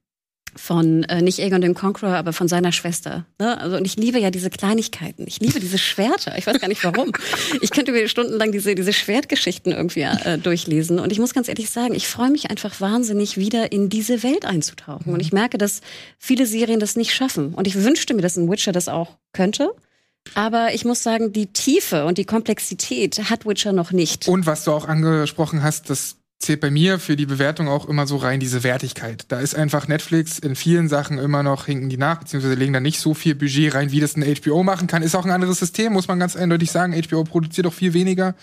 [0.57, 3.27] von äh, nicht Aegon dem Conqueror, aber von seiner Schwester.
[3.39, 3.61] Ne?
[3.61, 5.27] Also und ich liebe ja diese Kleinigkeiten.
[5.27, 6.37] Ich liebe diese Schwerter.
[6.39, 7.13] Ich weiß gar nicht warum.
[7.61, 10.99] Ich könnte mir stundenlang diese diese Schwertgeschichten irgendwie äh, durchlesen.
[10.99, 14.47] Und ich muss ganz ehrlich sagen, ich freue mich einfach wahnsinnig wieder in diese Welt
[14.47, 15.13] einzutauchen.
[15.13, 15.83] Und ich merke, dass
[16.19, 17.53] viele Serien das nicht schaffen.
[17.55, 19.73] Und ich wünschte mir, dass ein Witcher das auch könnte.
[20.35, 24.29] Aber ich muss sagen, die Tiefe und die Komplexität hat Witcher noch nicht.
[24.29, 28.07] Und was du auch angesprochen hast, das zählt bei mir für die Bewertung auch immer
[28.07, 29.25] so rein, diese Wertigkeit.
[29.29, 32.81] Da ist einfach Netflix in vielen Sachen immer noch, hinken die nach, beziehungsweise legen da
[32.81, 35.03] nicht so viel Budget rein, wie das ein HBO machen kann.
[35.03, 36.95] Ist auch ein anderes System, muss man ganz eindeutig sagen.
[36.95, 38.35] HBO produziert auch viel weniger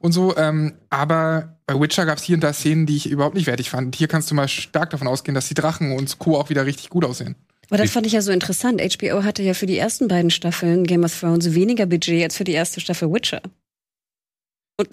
[0.00, 0.36] und so.
[0.36, 3.70] Ähm, aber bei Witcher gab es hier und da Szenen, die ich überhaupt nicht wertig
[3.70, 3.94] fand.
[3.94, 6.36] Hier kannst du mal stark davon ausgehen, dass die Drachen und Co.
[6.38, 7.36] auch wieder richtig gut aussehen.
[7.68, 8.80] Aber das fand ich ja so interessant.
[8.80, 12.44] HBO hatte ja für die ersten beiden Staffeln Game of Thrones weniger Budget als für
[12.44, 13.42] die erste Staffel Witcher.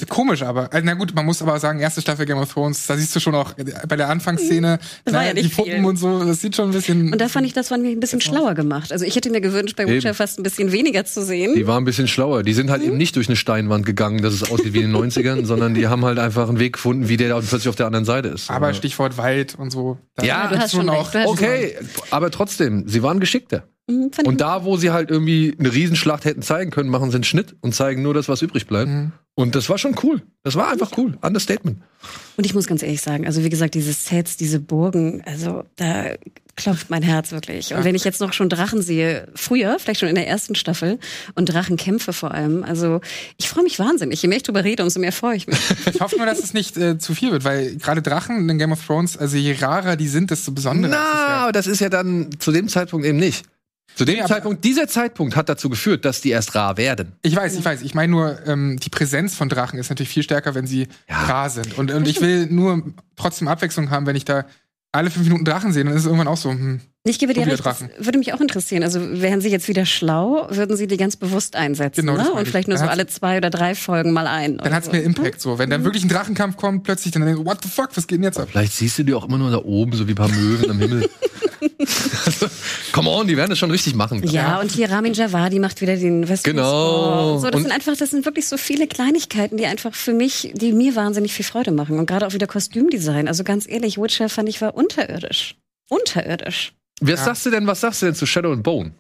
[0.08, 0.72] Komisch, aber.
[0.72, 3.20] Also, na gut, man muss aber sagen, erste Staffel Game of Thrones, da siehst du
[3.20, 5.86] schon auch äh, bei der Anfangsszene, war na, ja die Puppen viel.
[5.86, 7.12] und so, das sieht schon ein bisschen.
[7.12, 8.94] Und da fand ich, das mich ein bisschen schlauer gemacht.
[8.94, 11.56] Also ich hätte mir gewünscht, bei Witcher fast ein bisschen weniger zu sehen.
[11.56, 12.44] Die waren ein bisschen schlauer.
[12.44, 15.12] Die sind halt eben nicht durch eine Steinwand gegangen, dass es aussieht wie in den
[15.12, 17.88] 90ern, sondern die haben halt einfach einen Weg gefunden, wie der da plötzlich auf der
[17.88, 18.50] anderen Seite ist.
[18.50, 19.98] aber Stichwort Wald und so.
[20.16, 21.76] Da Ja, du hast schon recht, du hast Okay,
[22.10, 23.68] aber trotzdem, sie waren geschickter.
[23.88, 27.24] Mhm, Und da, wo sie halt irgendwie eine Riesenschlacht hätten zeigen können, machen sie einen
[27.26, 28.90] Schnitt und zeigen nur das, was übrig bleibt.
[28.90, 29.12] Mhm.
[29.36, 30.22] Und das war schon cool.
[30.44, 31.18] Das war einfach cool.
[31.22, 31.80] Understatement.
[32.38, 36.12] Und ich muss ganz ehrlich sagen, also wie gesagt, diese Sets, diese Burgen, also da
[36.56, 37.74] klopft mein Herz wirklich.
[37.74, 41.00] Und wenn ich jetzt noch schon Drachen sehe, früher, vielleicht schon in der ersten Staffel,
[41.34, 43.02] und Drachenkämpfe vor allem, also
[43.38, 44.22] ich freue mich wahnsinnig.
[44.22, 45.58] Je mehr ich drüber rede, umso mehr freue ich mich.
[45.92, 48.72] Ich hoffe nur, dass es nicht äh, zu viel wird, weil gerade Drachen in Game
[48.72, 51.36] of Thrones, also je rarer die sind, desto besonderer ist es Na, ja.
[51.44, 53.46] aber das ist ja dann zu dem Zeitpunkt eben nicht.
[53.96, 57.14] Zu dem aber- Zeitpunkt, dieser Zeitpunkt hat dazu geführt, dass die erst rar werden.
[57.22, 57.82] Ich weiß, ich weiß.
[57.84, 61.24] Ich meine nur, ähm, die Präsenz von Drachen ist natürlich viel stärker, wenn sie Ja.
[61.26, 61.78] rar sind.
[61.78, 64.46] Und, und ich will nur trotzdem Abwechslung haben, wenn ich da
[64.92, 67.46] alle fünf Minuten Drachen sehe, dann ist es irgendwann auch so, hm, Ich gebe dir
[67.46, 68.82] recht, das würde mich auch interessieren.
[68.82, 72.32] Also wären sie jetzt wieder schlau, würden sie die ganz bewusst einsetzen, Genau, ne?
[72.32, 72.48] Und ich.
[72.50, 74.58] vielleicht nur Dann so alle zwei oder drei Folgen mal ein.
[74.58, 74.94] dann oder hat's so.
[74.94, 75.60] mehr Impact so.
[75.60, 78.20] Wenn dann wirklich ein Drachenkampf kommt, plötzlich, dann denkst du, what the fuck, was geht
[78.20, 78.48] denn jetzt ab?
[78.50, 80.80] Vielleicht siehst du die auch immer nur da oben, so wie ein paar Möwen am
[80.80, 81.10] Himmel.
[82.26, 82.48] also,
[82.94, 84.24] come on, die werden das schon richtig machen.
[84.26, 87.38] Ja, und hier Ramin Javadi macht wieder den West Genau.
[87.38, 90.54] So, das Und- sind einfach, das sind wirklich so viele Kleinigkeiten, die einfach für mich,
[90.56, 92.00] die mir wahnsinnig viel Freude machen.
[92.00, 93.28] Und gerade auch wieder Kostümdesign.
[93.28, 95.58] Also ganz ehrlich, Witcher fand ich war unterirdisch.
[95.90, 96.72] Unterirdisch.
[97.12, 97.26] Was Ja.
[97.26, 98.92] sagst du denn, was sagst du denn zu Shadow and Bone?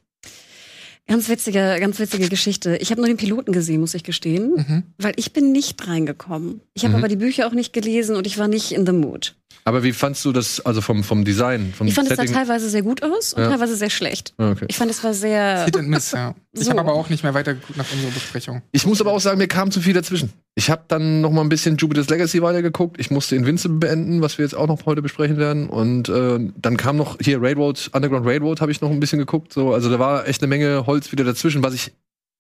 [1.08, 2.78] Ganz witzige, ganz witzige Geschichte.
[2.78, 4.84] Ich habe nur den Piloten gesehen, muss ich gestehen, Mhm.
[4.98, 6.62] weil ich bin nicht reingekommen.
[6.74, 7.00] Ich habe Mhm.
[7.00, 9.36] aber die Bücher auch nicht gelesen und ich war nicht in the mood.
[9.66, 12.36] Aber wie fandst du das, also vom, vom Design, vom Ich fand es sah Setting?
[12.36, 13.50] teilweise sehr gut aus und Ja.
[13.50, 14.34] teilweise sehr schlecht.
[14.38, 14.66] Ah, okay.
[14.68, 15.64] Ich fand es war sehr.
[15.66, 16.36] Hit and Miss, ja.
[16.56, 16.70] Ich So.
[16.72, 18.62] habe aber auch nicht mehr weitergeguckt nach unserer Besprechung.
[18.72, 20.32] Ich muss aber auch sagen, mir kam zu viel dazwischen.
[20.56, 23.00] Ich habe dann noch mal ein bisschen Jupiter's Legacy weitergeguckt.
[23.00, 25.68] Ich musste Invincible beenden, was wir jetzt auch noch heute besprechen werden.
[25.70, 29.52] Und äh, dann kam noch hier Railroad, Underground Railroad habe ich noch ein bisschen geguckt.
[29.54, 31.92] So, also da war echt eine Menge Holz wieder dazwischen, was ich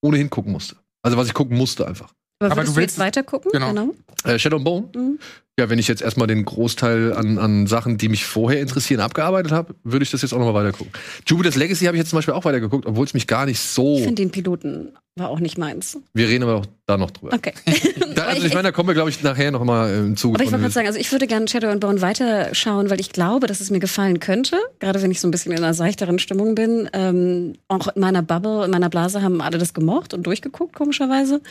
[0.01, 0.75] ohnehin gucken musste.
[1.01, 2.13] Also was ich gucken musste einfach.
[2.39, 3.51] Aber, Aber würdest du du willst- jetzt weiter gucken?
[3.53, 3.89] genau.
[4.25, 4.89] Äh, Shadow and Bone?
[4.95, 5.19] Mhm.
[5.59, 9.51] Ja, wenn ich jetzt erstmal den Großteil an, an Sachen, die mich vorher interessieren, abgearbeitet
[9.51, 10.91] habe, würde ich das jetzt auch noch mal weitergucken.
[11.27, 13.97] Jupiter's Legacy habe ich jetzt zum Beispiel auch weitergeguckt, obwohl es mich gar nicht so.
[13.97, 15.99] Ich finde den Piloten war auch nicht meins.
[16.13, 17.33] Wir reden aber auch da noch drüber.
[17.35, 17.53] Okay.
[18.13, 20.35] Da, also ich meine, da kommen wir, glaube ich, nachher noch mal äh, im Zuge
[20.35, 23.11] Aber ich wollte gerade sagen, also ich würde gerne Shadow and Bone weiterschauen, weil ich
[23.11, 24.55] glaube, dass es mir gefallen könnte.
[24.79, 26.87] Gerade wenn ich so ein bisschen in einer seichteren Stimmung bin.
[26.93, 31.41] Ähm, auch in meiner Bubble, in meiner Blase haben alle das gemocht und durchgeguckt, komischerweise.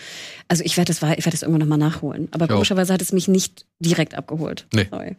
[0.46, 2.28] Also ich werde das, ich werde das irgendwann nochmal nachholen.
[2.30, 4.66] Aber komischerweise hat es mich nicht direkt abgeholt.
[4.72, 4.88] Nee.
[4.90, 5.16] Sorry.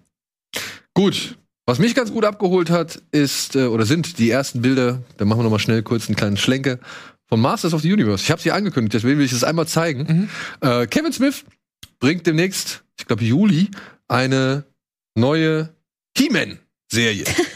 [0.93, 1.37] Gut.
[1.65, 5.39] Was mich ganz gut abgeholt hat, ist, äh, oder sind die ersten Bilder, da machen
[5.39, 6.77] wir noch mal schnell kurz einen kleinen Schlenker,
[7.29, 8.23] von Masters of the Universe.
[8.23, 10.29] Ich habe sie angekündigt, deswegen will ich es einmal zeigen.
[10.61, 10.67] Mhm.
[10.67, 11.45] Äh, Kevin Smith
[11.99, 13.71] bringt demnächst, ich glaube Juli,
[14.09, 14.65] eine
[15.15, 15.73] neue
[16.17, 17.23] He-Man-Serie.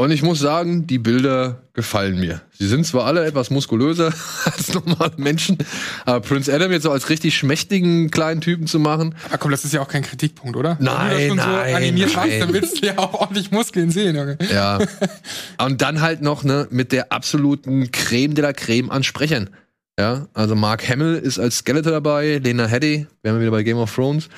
[0.00, 2.40] Und ich muss sagen, die Bilder gefallen mir.
[2.56, 5.58] Sie sind zwar alle etwas muskulöser als normale Menschen,
[6.04, 9.64] aber Prince Adam jetzt so als richtig schmächtigen kleinen Typen zu machen, Aber komm, das
[9.64, 10.76] ist ja auch kein Kritikpunkt, oder?
[10.80, 12.30] Nein, Wenn du das schon nein, so animiert nein.
[12.30, 14.38] hast, dann willst du ja auch ordentlich Muskeln sehen, Junge.
[14.52, 14.78] Ja.
[15.58, 19.50] Und dann halt noch ne mit der absoluten Creme de la Creme an Sprechern.
[19.98, 23.78] Ja, also Mark Hamill ist als Skeletor dabei, Lena Headey, wären wir wieder bei Game
[23.78, 24.28] of Thrones,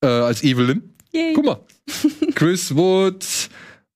[0.00, 0.94] äh, als Evelyn.
[1.10, 1.32] Yay.
[1.34, 1.58] Guck mal.
[2.36, 3.24] Chris Wood,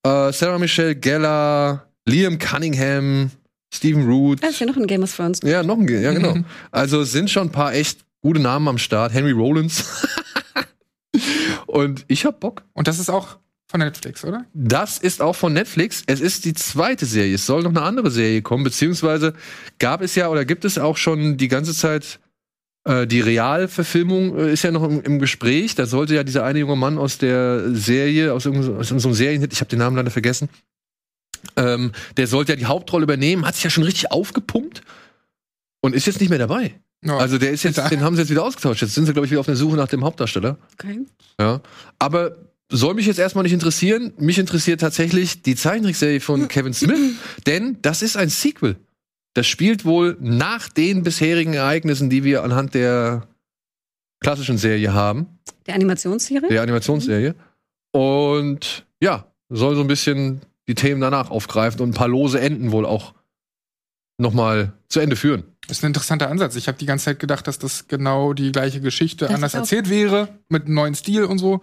[0.05, 3.31] äh, Sarah Michelle Gellar, Liam Cunningham,
[3.73, 4.43] Stephen Root.
[4.43, 5.41] Da ist ja noch ein Game of Thrones.
[5.45, 6.35] Ja, noch ein, Ge- ja genau.
[6.71, 9.13] Also sind schon ein paar echt gute Namen am Start.
[9.13, 9.85] Henry Rollins.
[11.67, 12.63] Und ich hab Bock.
[12.73, 14.45] Und das ist auch von Netflix, oder?
[14.55, 16.03] Das ist auch von Netflix.
[16.07, 17.35] Es ist die zweite Serie.
[17.37, 19.35] Es soll noch eine andere Serie kommen, beziehungsweise
[19.79, 22.19] gab es ja oder gibt es auch schon die ganze Zeit
[22.85, 25.75] äh, die Realverfilmung äh, ist ja noch im, im Gespräch.
[25.75, 29.14] Da sollte ja dieser eine junge Mann aus der Serie, aus irgendeinem aus so einem
[29.14, 30.49] Serienhit, ich habe den Namen leider vergessen,
[31.57, 34.83] ähm, der sollte ja die Hauptrolle übernehmen, hat sich ja schon richtig aufgepumpt
[35.83, 36.75] und ist jetzt nicht mehr dabei.
[37.05, 37.16] Ja.
[37.16, 38.83] Also der ist jetzt, den haben sie jetzt wieder ausgetauscht.
[38.83, 40.59] Jetzt sind sie, glaube ich, wieder auf der Suche nach dem Hauptdarsteller.
[40.75, 41.01] Okay.
[41.38, 41.61] Ja.
[41.99, 42.37] Aber
[42.71, 44.12] soll mich jetzt erstmal nicht interessieren.
[44.19, 46.99] Mich interessiert tatsächlich die Zeichentrickserie von Kevin Smith,
[47.47, 48.77] denn das ist ein Sequel.
[49.35, 53.29] Das spielt wohl nach den bisherigen Ereignissen, die wir anhand der
[54.21, 56.49] klassischen Serie haben, Der Animationsserie?
[56.49, 57.35] der Animationsserie.
[57.93, 62.71] Und ja, soll so ein bisschen die Themen danach aufgreifen und ein paar lose Enden
[62.73, 63.14] wohl auch
[64.19, 65.45] nochmal zu Ende führen.
[65.66, 66.57] Das ist ein interessanter Ansatz.
[66.57, 69.88] Ich habe die ganze Zeit gedacht, dass das genau die gleiche Geschichte Das anders erzählt
[69.88, 71.61] wäre, mit einem neuen Stil und so.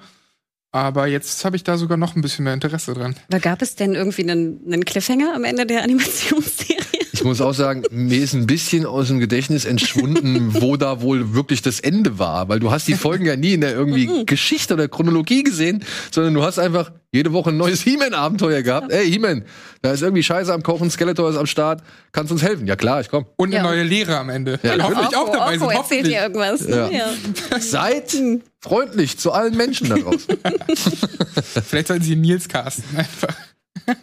[0.71, 3.15] Aber jetzt habe ich da sogar noch ein bisschen mehr Interesse dran.
[3.29, 6.76] Da gab es denn irgendwie einen, einen Cliffhanger am Ende der Animationsserie?
[7.17, 11.33] Ich muss auch sagen, mir ist ein bisschen aus dem Gedächtnis entschwunden, wo da wohl
[11.33, 12.47] wirklich das Ende war.
[12.47, 16.33] Weil du hast die Folgen ja nie in der irgendwie Geschichte oder Chronologie gesehen, sondern
[16.35, 18.91] du hast einfach jede Woche ein neues He-Man-Abenteuer gehabt.
[18.91, 19.43] Ey, He-Man,
[19.81, 22.67] da ist irgendwie Scheiße am Kochen, Skeletor ist am Start, kannst uns helfen?
[22.67, 23.25] Ja klar, ich komm.
[23.37, 23.63] Und eine Ja.
[23.63, 24.59] neue Lehre am Ende.
[24.61, 25.63] Ja, hoffentlich auch dabei sind.
[25.63, 26.15] Orko erzählt Hoffentlich.
[26.15, 26.67] dir irgendwas.
[26.67, 26.89] Ja.
[26.89, 27.59] Ja.
[27.59, 28.15] Seid
[28.61, 30.37] freundlich zu allen Menschen da draußen.
[31.67, 32.83] Vielleicht sollten sie Nils casten.
[32.95, 33.35] Einfach.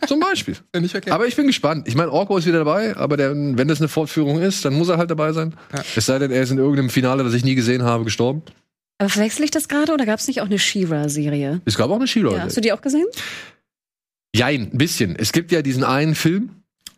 [0.06, 0.56] Zum Beispiel.
[0.74, 1.14] Ja nicht verkehrt.
[1.14, 1.88] Aber ich bin gespannt.
[1.88, 4.88] Ich meine, Orko ist wieder dabei, aber der, wenn das eine Fortführung ist, dann muss
[4.88, 5.54] er halt dabei sein.
[5.72, 5.84] Ja.
[5.96, 8.42] Es sei denn, er ist in irgendeinem Finale, das ich nie gesehen habe, gestorben.
[8.98, 11.60] Aber verwechsel ich das gerade oder gab es nicht auch eine She-Ra-Serie?
[11.64, 12.36] Es gab auch eine She-Ra.
[12.36, 12.42] Ja.
[12.42, 13.06] Hast du die auch gesehen?
[14.34, 15.16] Jein, ein bisschen.
[15.16, 16.50] Es gibt ja diesen einen Film,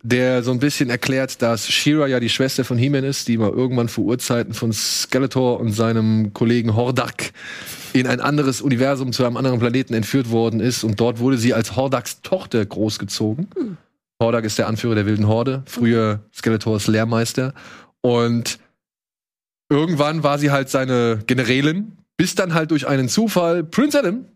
[0.09, 3.51] der so ein bisschen erklärt, dass She-Ra ja die Schwester von He-Man ist, die mal
[3.51, 7.33] irgendwann vor Urzeiten von Skeletor und seinem Kollegen Hordak
[7.92, 10.85] in ein anderes Universum zu einem anderen Planeten entführt worden ist.
[10.85, 13.49] Und dort wurde sie als Hordaks Tochter großgezogen.
[14.23, 17.53] Hordak ist der Anführer der wilden Horde, früher Skeletors Lehrmeister.
[18.01, 18.61] Und
[19.69, 24.27] irgendwann war sie halt seine Generälin, bis dann halt durch einen Zufall Prince Adam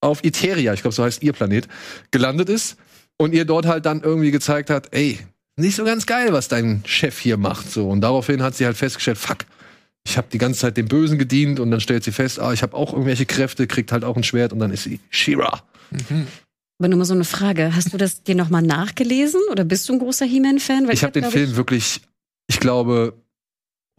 [0.00, 1.66] auf Iteria, ich glaube, so heißt ihr Planet,
[2.12, 2.76] gelandet ist
[3.18, 5.18] und ihr dort halt dann irgendwie gezeigt hat, ey,
[5.56, 7.70] nicht so ganz geil, was dein Chef hier macht.
[7.70, 7.88] So.
[7.88, 9.38] Und daraufhin hat sie halt festgestellt, fuck,
[10.06, 12.62] ich habe die ganze Zeit dem Bösen gedient und dann stellt sie fest, ah, ich
[12.62, 15.62] habe auch irgendwelche Kräfte, kriegt halt auch ein Schwert und dann ist sie She-Ra.
[16.78, 17.74] Aber nur mal so eine Frage.
[17.74, 20.88] Hast du das dir nochmal nachgelesen oder bist du ein großer He-Man-Fan?
[20.90, 22.02] Ich habe den Film wirklich,
[22.48, 23.14] ich glaube,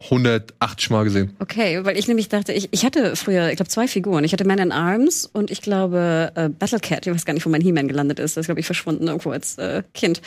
[0.00, 1.34] 180 Mal gesehen.
[1.40, 4.22] Okay, weil ich nämlich dachte, ich, ich hatte früher, ich glaube, zwei Figuren.
[4.22, 7.04] Ich hatte Man in Arms und ich glaube äh, Battle Cat.
[7.06, 8.36] Ich weiß gar nicht, wo mein He-Man gelandet ist.
[8.36, 10.22] Das ist, glaube ich, verschwunden irgendwo als äh, Kind.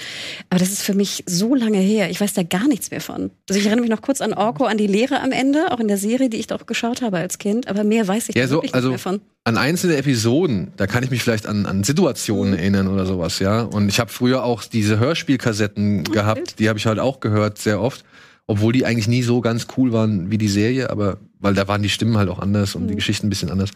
[0.50, 2.10] Aber das ist für mich so lange her.
[2.10, 3.32] Ich weiß da gar nichts mehr von.
[3.50, 5.88] Also ich erinnere mich noch kurz an Orko, an die Lehre am Ende, auch in
[5.88, 7.70] der Serie, die ich doch geschaut habe als Kind.
[7.70, 9.22] Aber mehr weiß ich Ja, da so, wirklich also nicht mehr von.
[9.46, 13.62] an einzelne Episoden, da kann ich mich vielleicht an, an Situationen erinnern oder sowas, ja.
[13.62, 17.80] Und ich habe früher auch diese Hörspielkassetten gehabt, die habe ich halt auch gehört sehr
[17.82, 18.04] oft,
[18.48, 21.82] obwohl die eigentlich nie so ganz cool waren wie die Serie, aber weil da waren
[21.82, 23.72] die Stimmen halt auch anders und die Geschichten ein bisschen anders.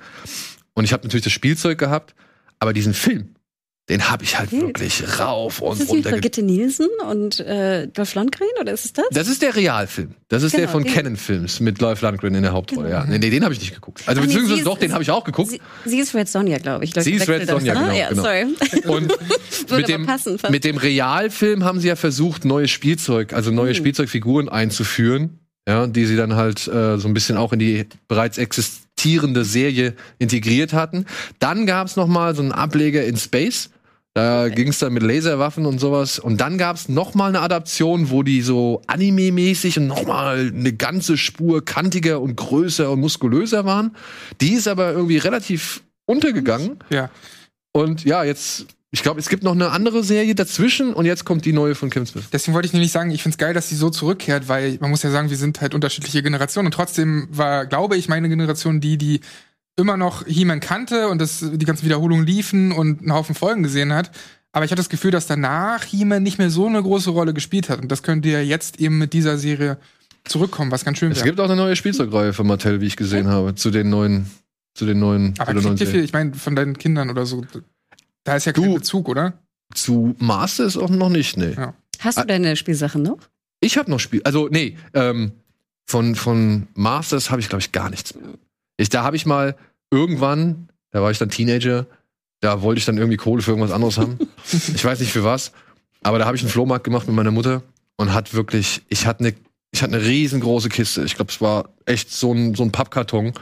[0.73, 2.15] Und ich habe natürlich das Spielzeug gehabt,
[2.59, 3.34] aber diesen Film,
[3.87, 4.61] den habe ich halt Okay.
[4.61, 6.09] wirklich rauf Ist und das nicht runter.
[6.09, 9.05] ge- Brigitte Nielsen und äh, Dolph Lundgren oder ist es das?
[9.11, 10.15] Das ist der Realfilm.
[10.27, 12.87] Das ist der Genau, von den- Canon Films mit Dolph Lundgren in der Hauptrolle.
[12.89, 13.01] Genau.
[13.01, 14.01] Ja, nee, nee, den habe ich nicht geguckt.
[14.07, 15.51] Also Ach nee, beziehungsweise ist- doch, den habe ich auch geguckt.
[15.51, 16.93] Sie, sie ist Red Sonja, glaube ich.
[16.97, 17.79] Sie ist Red das, Sonja, ne?
[17.81, 18.23] genau, Ja, genau.
[18.23, 18.45] sorry.
[18.87, 19.13] Und
[19.77, 23.75] mit dem, passen mit dem Realfilm haben sie ja versucht, neue Spielzeug, also neue Mhm.
[23.75, 28.39] Spielzeugfiguren einzuführen, ja, die sie dann halt äh, so ein bisschen auch in die bereits
[28.39, 31.05] existierende Serie integriert hatten.
[31.39, 33.69] Dann gab es noch mal so einen Ableger in Space.
[34.15, 36.19] Da ging es dann mit Laserwaffen und sowas.
[36.19, 40.53] Und dann gab es noch mal eine Adaption, wo die so Anime-mäßig und noch mal
[40.55, 43.93] eine ganze Spur kantiger und größer und muskulöser waren.
[44.39, 46.79] Die ist aber irgendwie relativ untergegangen.
[46.89, 47.09] Ja.
[47.73, 51.43] Und ja, jetzt, ich glaube, es gibt noch eine andere Serie dazwischen und jetzt kommt
[51.43, 52.23] die neue von Kim Smith.
[52.31, 55.03] Deswegen wollte ich nämlich sagen, ich find's geil, dass sie so zurückkehrt, weil man muss
[55.03, 58.97] ja sagen, wir sind halt unterschiedliche Generationen und trotzdem war, glaube ich, meine Generation die,
[58.97, 59.19] die
[59.77, 63.93] immer noch He-Man kannte und das, die ganzen Wiederholungen liefen und einen Haufen Folgen gesehen
[63.93, 64.11] hat.
[64.51, 67.69] Aber ich hatte das Gefühl, dass danach He-Man nicht mehr so eine große Rolle gespielt
[67.69, 67.81] hat.
[67.81, 69.77] Und das könnte ja jetzt eben mit dieser Serie
[70.23, 71.27] zurückkommen, was ganz schön Es wäre.
[71.27, 74.31] gibt auch eine neue Spielzeugreihe von Mattel, wie ich gesehen habe, zu den neuen,
[74.73, 77.45] zu den neuen, Aber kriegt ihr viel, ich meine, von deinen Kindern oder so,
[78.23, 79.33] da ist ja kein Du- Bezug, oder?
[79.73, 81.53] Zu Masters auch noch nicht, nee.
[81.55, 81.73] Ja.
[81.99, 82.25] Hast du Ah.
[82.25, 83.17] deine Spielsachen noch?
[83.59, 85.31] Ich habe noch Spiel, also nee, ähm,
[85.85, 88.23] von von Masters habe ich glaube ich gar nichts mehr.
[88.77, 89.55] Ich da habe ich mal
[89.91, 91.85] irgendwann, da war ich dann Teenager,
[92.41, 94.17] da wollte ich dann irgendwie Kohle für irgendwas anderes haben.
[94.51, 95.51] ich weiß nicht für was,
[96.03, 97.63] aber da habe ich einen Flohmarkt gemacht mit meiner Mutter
[97.97, 99.35] und hat wirklich, ich hatte eine
[99.71, 101.03] ich hatte eine riesengroße Kiste.
[101.03, 103.33] Ich glaube, es war echt so ein so ein Pappkarton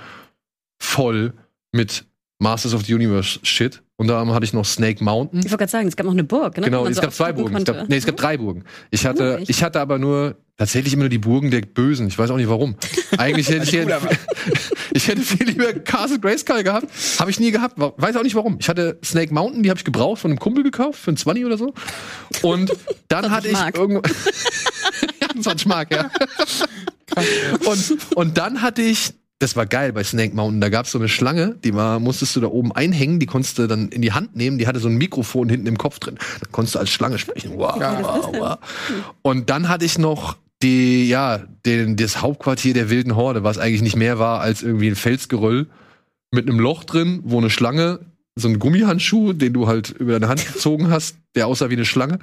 [0.79, 1.33] voll
[1.71, 2.05] mit
[2.39, 3.83] Masters of the Universe Shit.
[3.95, 5.39] Und da hatte ich noch Snake Mountain.
[5.39, 6.65] Ich wollte gerade sagen, es gab noch eine Burg, ne?
[6.65, 7.55] Genau, es so gab zwei Burgen.
[7.55, 8.63] Es gab, nee, es gab drei Burgen.
[8.89, 12.07] Ich hatte, Oh, ich hatte aber nur tatsächlich immer nur die Burgen der Bösen.
[12.07, 12.75] Ich weiß auch nicht warum.
[13.17, 13.99] Eigentlich hätte ich, hätte,
[14.93, 16.87] ich hätte viel lieber Castle Grayskull gehabt.
[17.19, 17.75] Habe ich nie gehabt.
[17.77, 18.57] Weiß auch nicht warum.
[18.59, 21.45] Ich hatte Snake Mountain, die habe ich gebraucht von einem Kumpel gekauft für ein 20
[21.45, 21.73] oder so.
[22.41, 22.71] Und
[23.07, 24.01] dann 20 hatte ich irgendwo
[25.21, 26.09] ja, 20 Mark, ja.
[27.65, 30.99] und, und dann hatte ich, das war geil bei Snake Mountain, da gab es so
[30.99, 34.13] eine Schlange, die war, musstest du da oben einhängen, die konntest du dann in die
[34.13, 36.15] Hand nehmen, die hatte so ein Mikrofon hinten im Kopf drin.
[36.39, 37.53] Da konntest du als Schlange sprechen.
[37.55, 37.99] Wow, Ja.
[38.01, 38.57] wow, wow.
[39.21, 43.81] Und dann hatte ich noch die, ja, den, das Hauptquartier der wilden Horde, was eigentlich
[43.81, 45.67] nicht mehr war als irgendwie ein Felsgeröll
[46.31, 47.99] mit einem Loch drin, wo eine Schlange,
[48.35, 51.85] so ein Gummihandschuh, den du halt über deine Hand gezogen hast, der aussah wie eine
[51.85, 52.19] Schlange.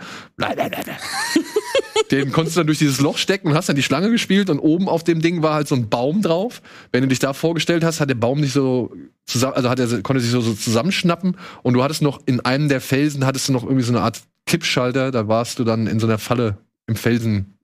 [2.11, 4.59] Den konntest du dann durch dieses Loch stecken und hast dann die Schlange gespielt und
[4.59, 6.61] oben auf dem Ding war halt so ein Baum drauf.
[6.91, 8.93] Wenn du dich da vorgestellt hast, hat der Baum nicht so
[9.27, 12.69] zusammen, also hat er, konnte sich so, so zusammenschnappen und du hattest noch in einem
[12.69, 16.01] der Felsen hattest du noch irgendwie so eine Art Kippschalter, da warst du dann in
[16.01, 17.60] so einer Falle im Felsen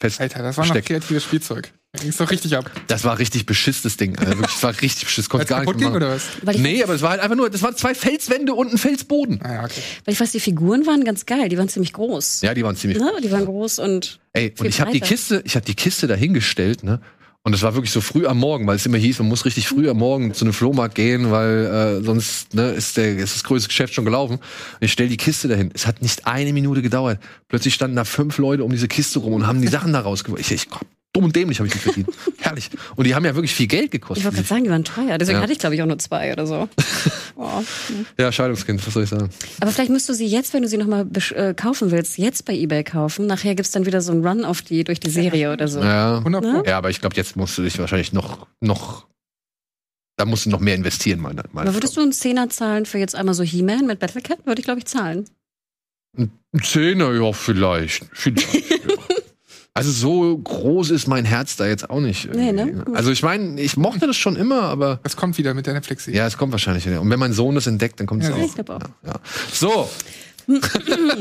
[0.00, 0.20] fest.
[0.20, 0.88] Alter, das war noch Versteckt.
[0.88, 1.72] kreatives Spielzeug.
[1.92, 2.70] Da ging's doch richtig ab.
[2.86, 4.18] Das war richtig beschisstes Ding.
[4.18, 5.28] Also wirklich, das war richtig beschiss.
[5.30, 6.02] Konnte Als gar kaputt nicht ging machen.
[6.02, 6.22] oder was?
[6.42, 8.76] Weil ich, Nee, aber es war halt einfach nur, das waren zwei Felswände und ein
[8.78, 9.40] Felsboden.
[9.42, 9.80] Ah ja, okay.
[10.04, 11.48] weil ich weiß, die Figuren waren ganz geil.
[11.48, 12.42] Die waren ziemlich groß.
[12.42, 12.98] Ja, die waren ziemlich.
[12.98, 13.10] Ne?
[13.24, 15.14] Die waren groß und Ey, und viel ich habe die breiter.
[15.14, 17.00] Kiste, ich habe die Kiste dahingestellt, ne?
[17.48, 19.68] Und es war wirklich so früh am Morgen, weil es immer hieß, man muss richtig
[19.68, 23.42] früh am Morgen zu einem Flohmarkt gehen, weil äh, sonst ne, ist, der, ist das
[23.42, 24.34] größte Geschäft schon gelaufen.
[24.34, 24.42] Und
[24.82, 25.70] ich stell die Kiste dahin.
[25.72, 27.18] Es hat nicht eine Minute gedauert.
[27.48, 30.42] Plötzlich standen da fünf Leute um diese Kiste rum und haben die Sachen da rausgeholt.
[30.42, 30.68] Ich, ich,
[31.18, 32.08] dumm und dämlich habe ich die verdient.
[32.38, 32.70] Herrlich.
[32.96, 34.24] Und die haben ja wirklich viel Geld ich gekostet.
[34.24, 35.18] wollte gerade sagen, die waren teuer.
[35.18, 35.42] Deswegen Ja.
[35.42, 36.68] hatte ich, glaube ich, auch nur zwei oder so.
[37.36, 37.62] oh.
[38.18, 39.30] Ja, Scheidungskind, was soll ich sagen?
[39.60, 42.54] Aber vielleicht musst du sie jetzt, wenn du sie nochmal äh, kaufen willst, jetzt bei
[42.54, 43.26] Ebay kaufen.
[43.26, 45.80] Nachher gibt's dann wieder so einen Run auf die durch die Serie oder so.
[45.80, 46.52] Ja, 100 Pro.
[46.52, 46.62] Ne?
[46.66, 49.06] ja aber ich glaube, jetzt musst du dich wahrscheinlich noch, noch,
[50.16, 52.98] da musst du noch mehr investieren, meine, meine Aber würdest du einen Zehner zahlen für
[52.98, 54.46] jetzt einmal so He-Man mit Battlecat?
[54.46, 55.28] Würde ich, glaube ich, zahlen.
[56.16, 56.30] Ein
[56.62, 58.06] Zehner, ja, vielleicht.
[58.12, 59.07] vielleicht ja.
[59.78, 62.32] Also so groß ist mein Herz da jetzt auch nicht.
[62.34, 62.84] Nee, ne?
[62.94, 66.18] Also ich meine, ich mochte das schon immer, aber Das kommt wieder mit der Netflix-Serie.
[66.18, 66.86] ja, es kommt wahrscheinlich.
[66.86, 67.00] wieder.
[67.00, 68.38] Und wenn mein Sohn das entdeckt, dann kommt es Ja, auch.
[68.44, 68.80] ich glaub auch.
[69.04, 69.14] Ja, ja.
[69.52, 69.88] So,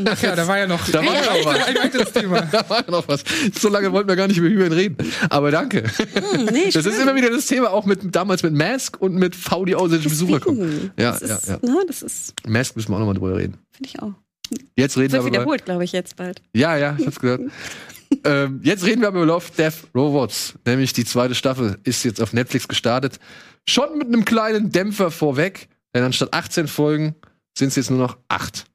[0.09, 1.65] Ach ja, da war ja noch Da war ja noch was.
[1.67, 2.41] ein weiteres Thema.
[2.51, 3.25] da war ja noch was.
[3.59, 4.97] So lange wollten wir gar nicht über Hühner reden.
[5.29, 5.83] Aber danke.
[5.83, 9.35] Hm, nee, Das ist immer wieder das Thema, auch mit damals mit Mask und mit
[9.35, 10.91] V, die ausländische Besucher kommen.
[10.97, 13.57] Ja, das ist, ja, Ne, das ist, Mask müssen wir auch nochmal drüber reden.
[13.71, 14.13] finde ich auch.
[14.77, 16.41] Jetzt reden wir wiederholt, glaube ich, jetzt bald.
[16.53, 17.41] Ja, ja, ich hab's gehört.
[18.23, 20.55] Ähm, jetzt reden wir aber über Love, Death, Robots.
[20.65, 23.19] Nämlich die zweite Staffel ist jetzt auf Netflix gestartet.
[23.67, 25.69] Schon mit einem kleinen Dämpfer vorweg.
[25.93, 27.15] Denn anstatt 18 Folgen
[27.57, 28.65] sind es jetzt nur noch 8.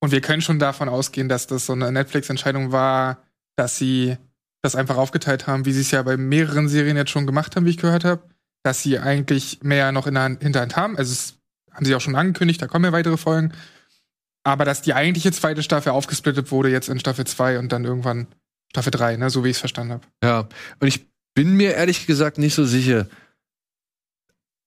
[0.00, 3.22] Und wir können schon davon ausgehen, dass das so eine Netflix-Entscheidung war,
[3.56, 4.16] dass sie
[4.62, 7.66] das einfach aufgeteilt haben, wie sie es ja bei mehreren Serien jetzt schon gemacht haben,
[7.66, 8.22] wie ich gehört habe.
[8.62, 10.96] Dass sie eigentlich mehr noch in der Hand- Hinterhand haben.
[10.96, 11.38] Also, es
[11.70, 13.52] haben sie auch schon angekündigt, da kommen ja weitere Folgen.
[14.42, 18.26] Aber dass die eigentliche zweite Staffel aufgesplittet wurde, jetzt in Staffel 2 und dann irgendwann
[18.74, 20.06] Staffel 3, ne, so wie ich es verstanden habe.
[20.20, 20.48] Ja.
[20.80, 23.06] Und ich bin mir ehrlich gesagt nicht so sicher,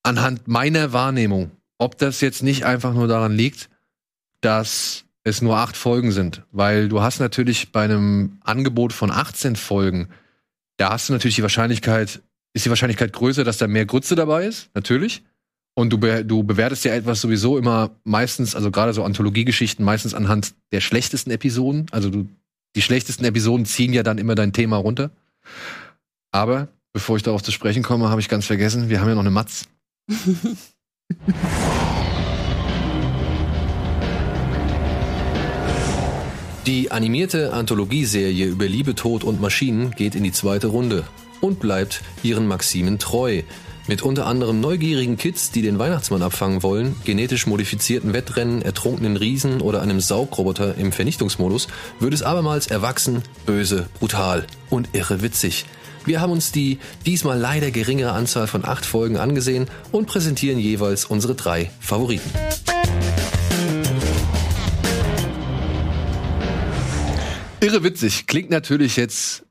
[0.02, 3.68] anhand meiner Wahrnehmung, ob das jetzt nicht einfach nur daran liegt,
[4.40, 6.42] dass es nur acht Folgen sind.
[6.52, 10.08] Weil du hast natürlich bei einem Angebot von 18 Folgen,
[10.78, 12.22] da hast du natürlich die Wahrscheinlichkeit,
[12.54, 15.22] ist die Wahrscheinlichkeit größer, dass da mehr Grütze dabei ist, natürlich.
[15.74, 20.14] Und du, be du bewertest ja etwas sowieso immer meistens, also gerade so Anthologiegeschichten, meistens
[20.14, 21.86] anhand der schlechtesten Episoden.
[21.90, 22.26] Also du,
[22.78, 25.10] die schlechtesten Episoden ziehen ja dann immer dein Thema runter.
[26.30, 29.22] Aber bevor ich darauf zu sprechen komme, habe ich ganz vergessen, wir haben ja noch
[29.22, 29.64] eine Matz.
[36.66, 41.02] Die animierte Anthologieserie über Liebe, Tod und Maschinen geht in die zweite Runde
[41.40, 43.42] und bleibt ihren Maximen treu.
[43.88, 49.62] Mit unter anderem neugierigen Kids, die den Weihnachtsmann abfangen wollen, genetisch modifizierten Wettrennen, ertrunkenen Riesen
[49.62, 55.64] oder einem Saugroboter im Vernichtungsmodus, wird es abermals erwachsen, böse, brutal und irre witzig.
[56.04, 61.06] Wir haben uns die diesmal leider geringere Anzahl von acht Folgen angesehen und präsentieren jeweils
[61.06, 62.30] unsere drei Favoriten.
[67.60, 68.26] Irre witzig.
[68.26, 69.44] Klingt natürlich jetzt,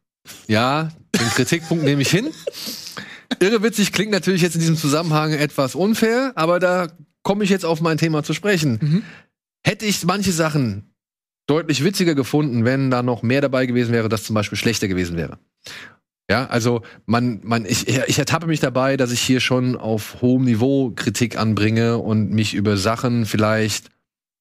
[0.47, 2.27] ja, den Kritikpunkt nehme ich hin.
[3.39, 6.87] Irre witzig klingt natürlich jetzt in diesem Zusammenhang etwas unfair, aber da
[7.23, 8.79] komme ich jetzt auf mein Thema zu sprechen.
[8.81, 9.03] Mhm.
[9.63, 10.93] Hätte ich manche Sachen
[11.47, 15.17] deutlich witziger gefunden, wenn da noch mehr dabei gewesen wäre, das zum Beispiel schlechter gewesen
[15.17, 15.39] wäre.
[16.29, 20.43] Ja, also man, man, ich, ich ertappe mich dabei, dass ich hier schon auf hohem
[20.43, 23.89] Niveau Kritik anbringe und mich über Sachen vielleicht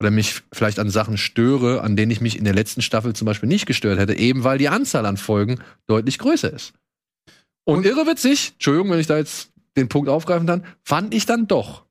[0.00, 3.24] oder mich vielleicht an Sachen störe, an denen ich mich in der letzten Staffel zum
[3.24, 6.74] Beispiel nicht gestört hätte, eben weil die Anzahl an Folgen deutlich größer ist.
[7.66, 11.26] Und, Und- irre witzig, Entschuldigung, wenn ich da jetzt den Punkt aufgreifen kann, fand ich
[11.26, 11.84] dann doch.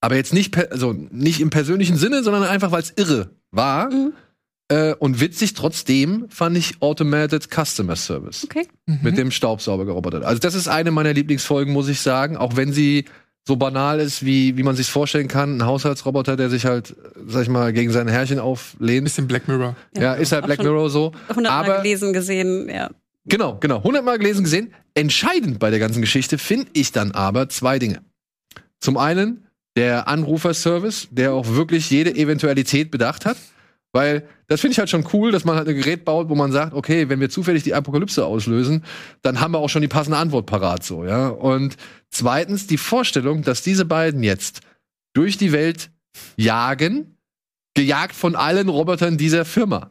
[0.00, 3.90] Aber jetzt nicht, also nicht im persönlichen Sinne, sondern einfach, weil es irre war.
[3.90, 4.12] Mhm.
[4.70, 8.68] Äh, und witzig trotzdem fand ich Automated Customer Service Okay.
[8.86, 8.98] Mhm.
[9.02, 10.24] mit dem Staubsaugerroboter.
[10.26, 13.06] Also das ist eine meiner Lieblingsfolgen, muss ich sagen, auch wenn sie
[13.46, 15.56] so banal ist, wie, wie man sich vorstellen kann.
[15.56, 16.94] Ein Haushaltsroboter, der sich halt,
[17.26, 19.04] sag ich mal, gegen seine Herrchen auflehnt.
[19.04, 19.74] bisschen Black Mirror.
[19.96, 21.12] Ja, ist halt Black Mirror so.
[21.46, 22.90] Aber gelesen, gesehen, ja.
[23.28, 24.74] Genau, genau, hundertmal gelesen, gesehen.
[24.94, 28.02] Entscheidend bei der ganzen Geschichte finde ich dann aber zwei Dinge.
[28.80, 33.36] Zum einen der Anruferservice, der auch wirklich jede Eventualität bedacht hat.
[33.92, 36.52] Weil das finde ich halt schon cool, dass man halt ein Gerät baut, wo man
[36.52, 38.84] sagt, okay, wenn wir zufällig die Apokalypse auslösen,
[39.22, 41.28] dann haben wir auch schon die passende Antwort parat, so, ja.
[41.28, 41.76] Und
[42.10, 44.60] zweitens die Vorstellung, dass diese beiden jetzt
[45.14, 45.90] durch die Welt
[46.36, 47.16] jagen,
[47.74, 49.90] gejagt von allen Robotern dieser Firma.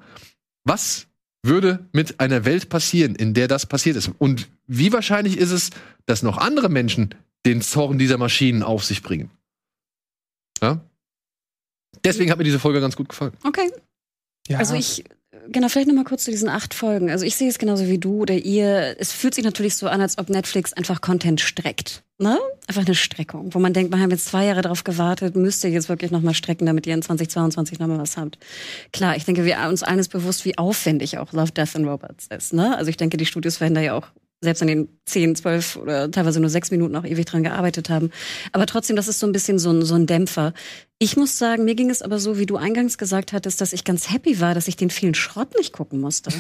[0.64, 1.08] Was
[1.44, 4.12] würde mit einer Welt passieren, in der das passiert ist?
[4.18, 5.70] Und wie wahrscheinlich ist es,
[6.06, 7.16] dass noch andere Menschen
[7.46, 9.30] den Zorn dieser Maschinen auf sich bringen?
[10.62, 10.82] Ja?
[12.04, 13.34] Deswegen hat mir diese Folge ganz gut gefallen.
[13.44, 13.72] Okay.
[14.48, 14.60] Ja.
[14.60, 15.04] Also ich
[15.52, 17.10] genau, vielleicht noch mal kurz zu diesen acht Folgen.
[17.10, 18.96] Also ich sehe es genauso wie du oder ihr.
[19.00, 22.04] Es fühlt sich natürlich so an, als ob Netflix einfach Content streckt.
[22.20, 22.40] Ne?
[22.68, 25.70] Einfach eine Streckung, wo man denkt, wir haben jetzt zwei Jahre darauf gewartet, müsst ihr
[25.70, 28.40] jetzt wirklich noch mal strecken, damit ihr in 2022 noch mal was habt.
[28.92, 32.28] Klar, ich denke, wir uns allen ist bewusst, wie aufwendig auch Love, Death and Robots
[32.36, 32.54] ist.
[32.54, 32.76] Ne?
[32.76, 34.08] Also ich denke, die Studios werden da ja auch
[34.42, 38.12] selbst an den 10, 12 oder teilweise nur sechs Minuten auch ewig dran gearbeitet haben.
[38.52, 40.54] Aber trotzdem, das ist so ein bisschen so ein, so ein Dämpfer.
[41.00, 43.84] Ich muss sagen, mir ging es aber so, wie du eingangs gesagt hattest, dass ich
[43.84, 46.32] ganz happy war, dass ich den vielen Schrott nicht gucken musste.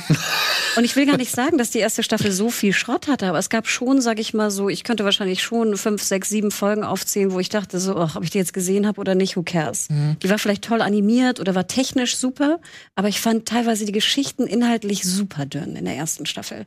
[0.77, 3.39] Und ich will gar nicht sagen, dass die erste Staffel so viel Schrott hatte, aber
[3.39, 6.83] es gab schon, sag ich mal so, ich könnte wahrscheinlich schon fünf, sechs, sieben Folgen
[6.83, 9.43] aufzählen, wo ich dachte so, ach, ob ich die jetzt gesehen habe oder nicht, who
[9.43, 9.89] cares.
[9.89, 10.17] Mhm.
[10.21, 12.59] Die war vielleicht toll animiert oder war technisch super,
[12.95, 16.65] aber ich fand teilweise die Geschichten inhaltlich super dünn in der ersten Staffel.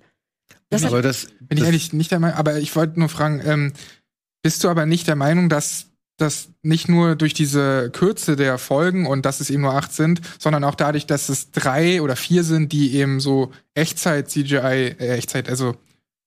[0.70, 3.42] Das aber das, Bin ich das eigentlich nicht der Meinung, aber ich wollte nur fragen,
[3.44, 3.72] ähm,
[4.42, 9.06] bist du aber nicht der Meinung, dass das nicht nur durch diese Kürze der Folgen
[9.06, 12.44] und dass es eben nur acht sind, sondern auch dadurch, dass es drei oder vier
[12.44, 15.76] sind, die eben so Echtzeit-CGI, äh, Echtzeit, also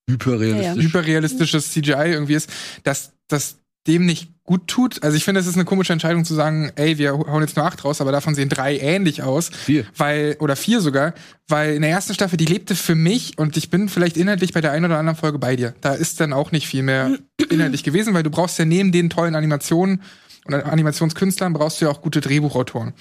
[0.09, 0.83] hyperrealistisch.
[0.83, 2.49] hyperrealistisches CGI irgendwie ist,
[2.83, 3.57] dass das
[3.87, 5.03] dem nicht gut tut.
[5.03, 7.65] Also ich finde, es ist eine komische Entscheidung zu sagen, ey, wir hauen jetzt nur
[7.65, 9.49] acht raus, aber davon sehen drei ähnlich aus.
[9.49, 9.85] Vier.
[9.95, 11.13] Weil, oder vier sogar,
[11.47, 14.61] weil in der ersten Staffel, die lebte für mich und ich bin vielleicht inhaltlich bei
[14.61, 15.73] der einen oder anderen Folge bei dir.
[15.81, 17.17] Da ist dann auch nicht viel mehr
[17.49, 20.01] inhaltlich gewesen, weil du brauchst ja neben den tollen Animationen
[20.45, 22.93] oder Animationskünstlern brauchst du ja auch gute Drehbuchautoren.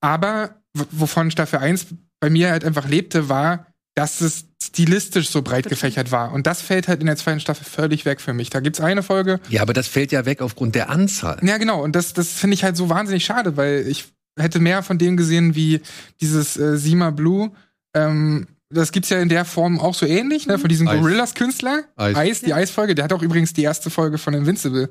[0.00, 0.56] Aber
[0.90, 1.88] wovon Staffel 1
[2.20, 6.32] bei mir halt einfach lebte, war, dass es stilistisch so breit gefächert war.
[6.32, 8.50] Und das fällt halt in der zweiten Staffel völlig weg für mich.
[8.50, 11.38] Da gibt's eine Folge, Ja, aber das fällt ja weg aufgrund der Anzahl.
[11.42, 11.82] ja, genau.
[11.82, 14.06] Und das, das finde ich halt so wahnsinnig schade, weil ich
[14.38, 15.80] hätte mehr von dem gesehen wie
[16.20, 17.50] dieses äh, Sima Blue.
[17.94, 20.58] Ähm, das gibt's ja in der Form auch so ähnlich, ne?
[20.58, 21.00] Von diesem Eis.
[21.00, 21.84] Gorillas-Künstler.
[21.96, 22.16] Eis.
[22.16, 22.94] Eis, die Eisfolge.
[22.94, 24.90] Der hat auch übrigens die erste Folge von Invincible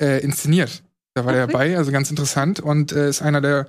[0.00, 0.82] äh, inszeniert.
[1.14, 1.52] Da war der Okay.
[1.52, 2.60] dabei, also ganz interessant.
[2.60, 3.66] Und äh, ist einer der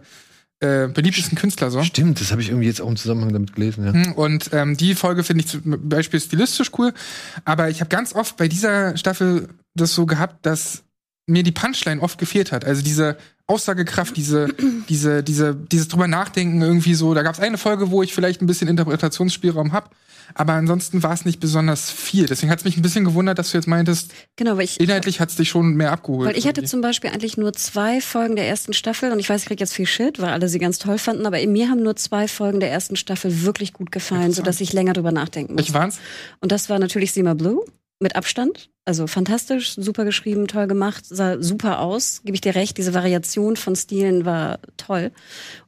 [0.60, 1.84] äh, beliebtesten Künstler so.
[1.84, 3.86] Stimmt, das habe ich irgendwie jetzt auch im Zusammenhang damit gelesen.
[3.86, 3.94] Ja.
[3.94, 6.94] Mhm, Und ähm, die Folge finde ich zum Beispiel stilistisch cool.
[7.46, 10.84] Aber ich habe ganz oft bei dieser Staffel das so gehabt, dass
[11.28, 12.66] mir die Punchline oft gefehlt hat.
[12.66, 13.18] Also diese
[13.48, 14.48] Aussagekraft, diese,
[14.90, 17.14] diese, diese, dieses drüber nachdenken irgendwie so.
[17.14, 19.96] Da gab es eine Folge, wo ich vielleicht ein bisschen Interpretationsspielraum hab,
[20.34, 22.26] aber ansonsten war es nicht besonders viel.
[22.26, 25.22] Deswegen hat es mich ein bisschen gewundert, dass du jetzt meintest, genau, weil ich, inhaltlich
[25.22, 26.28] hat es dich schon mehr abgeholt.
[26.28, 26.72] Weil ich hatte irgendwie.
[26.72, 29.74] zum Beispiel eigentlich nur zwei Folgen der ersten Staffel und ich weiß, ich krieg jetzt
[29.74, 32.70] viel Shit, weil alle sie ganz toll fanden, aber mir haben nur zwei Folgen der
[32.70, 35.74] ersten Staffel wirklich gut gefallen, sodass ich länger drüber nachdenken musste.
[35.74, 36.00] waren's?
[36.42, 37.64] Und das war natürlich Sima Blue
[38.00, 38.70] mit Abstand.
[38.88, 42.78] Also fantastisch, super geschrieben, toll gemacht, sah super aus, gebe ich dir recht.
[42.78, 45.12] Diese Variation von Stilen war toll.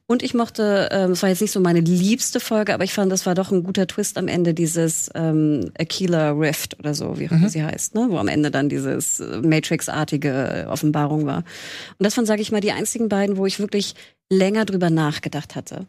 [0.06, 3.12] Und ich mochte, ähm, es war jetzt nicht so meine liebste Folge, aber ich fand,
[3.12, 7.28] das war doch ein guter Twist am Ende, dieses ähm, Aquila Rift oder so, wie
[7.28, 8.06] auch immer sie heißt, ne?
[8.08, 11.44] wo am Ende dann dieses äh, Matrix-artige Offenbarung war.
[11.98, 13.96] Und das waren, sage ich mal, die einzigen beiden, wo ich wirklich
[14.30, 15.86] länger drüber nachgedacht hatte.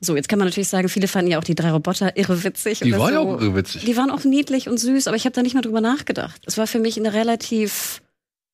[0.00, 2.80] So, jetzt kann man natürlich sagen, viele fanden ja auch die drei Roboter irre witzig.
[2.80, 3.28] Die oder war ja so.
[3.28, 3.84] auch irre witzig.
[3.84, 6.42] Die waren auch niedlich und süß, aber ich habe da nicht mal drüber nachgedacht.
[6.46, 8.02] Es war für mich eine relativ.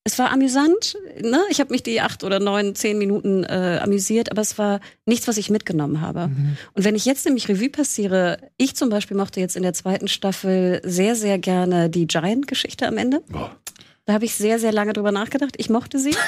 [0.02, 1.40] Es war amüsant, ne?
[1.50, 5.26] Ich habe mich die acht oder neun, zehn Minuten äh, amüsiert, aber es war nichts,
[5.26, 6.28] was ich mitgenommen habe.
[6.28, 6.56] Mhm.
[6.74, 10.06] Und wenn ich jetzt nämlich Revue passiere, ich zum Beispiel mochte jetzt in der zweiten
[10.06, 13.20] Staffel sehr, sehr gerne die Giant-Geschichte am Ende.
[13.28, 13.56] Boah.
[14.06, 15.54] Da habe ich sehr, sehr lange drüber nachgedacht.
[15.58, 16.14] Ich mochte sie.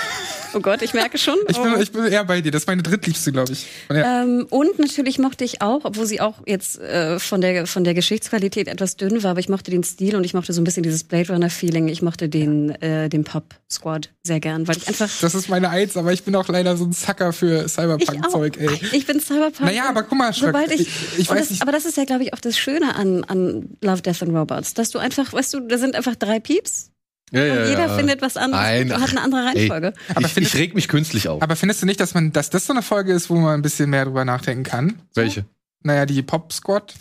[0.54, 1.36] Oh Gott, ich merke schon.
[1.46, 1.78] Ich bin, oh.
[1.78, 2.50] ich bin eher bei dir.
[2.50, 3.66] Das ist meine drittliebste, glaube ich.
[3.90, 4.22] Und ja.
[4.22, 7.92] Ähm, und natürlich mochte ich auch, obwohl sie auch jetzt äh, von der von der
[7.92, 10.82] Geschichtsqualität etwas dünn war, aber ich mochte den Stil und ich mochte so ein bisschen
[10.84, 11.88] dieses Blade Runner Feeling.
[11.88, 15.68] Ich mochte den äh, den Pop Squad sehr gern, weil ich einfach Das ist meine
[15.68, 17.68] Eins, aber ich bin auch leider so ein Sucker für ich auch.
[17.68, 18.70] Cyberpunk-Zeug, ey.
[18.92, 19.60] Ich bin Cyberpunk.
[19.68, 21.98] Naja, aber guck mal, Schröck, Sobald ich, ich- ich weiß das, nicht- Aber das ist
[21.98, 25.34] ja, glaube ich, auch das Schöne an, an Love, Death and Robots, dass du einfach,
[25.34, 26.90] weißt du, da sind einfach drei Pieps
[27.30, 27.96] Ja, ja, und jeder ja.
[27.96, 29.46] findet was anderes Nein, und hat eine andere ey.
[29.68, 29.92] Reihenfolge.
[30.14, 31.42] Aber ich, findest- ich reg mich künstlich auf.
[31.42, 33.62] Aber findest du nicht, dass man, dass das so eine Folge ist, wo man ein
[33.62, 35.00] bisschen mehr drüber nachdenken kann?
[35.14, 35.44] Welche?
[35.82, 36.94] Naja, die Pop Squad.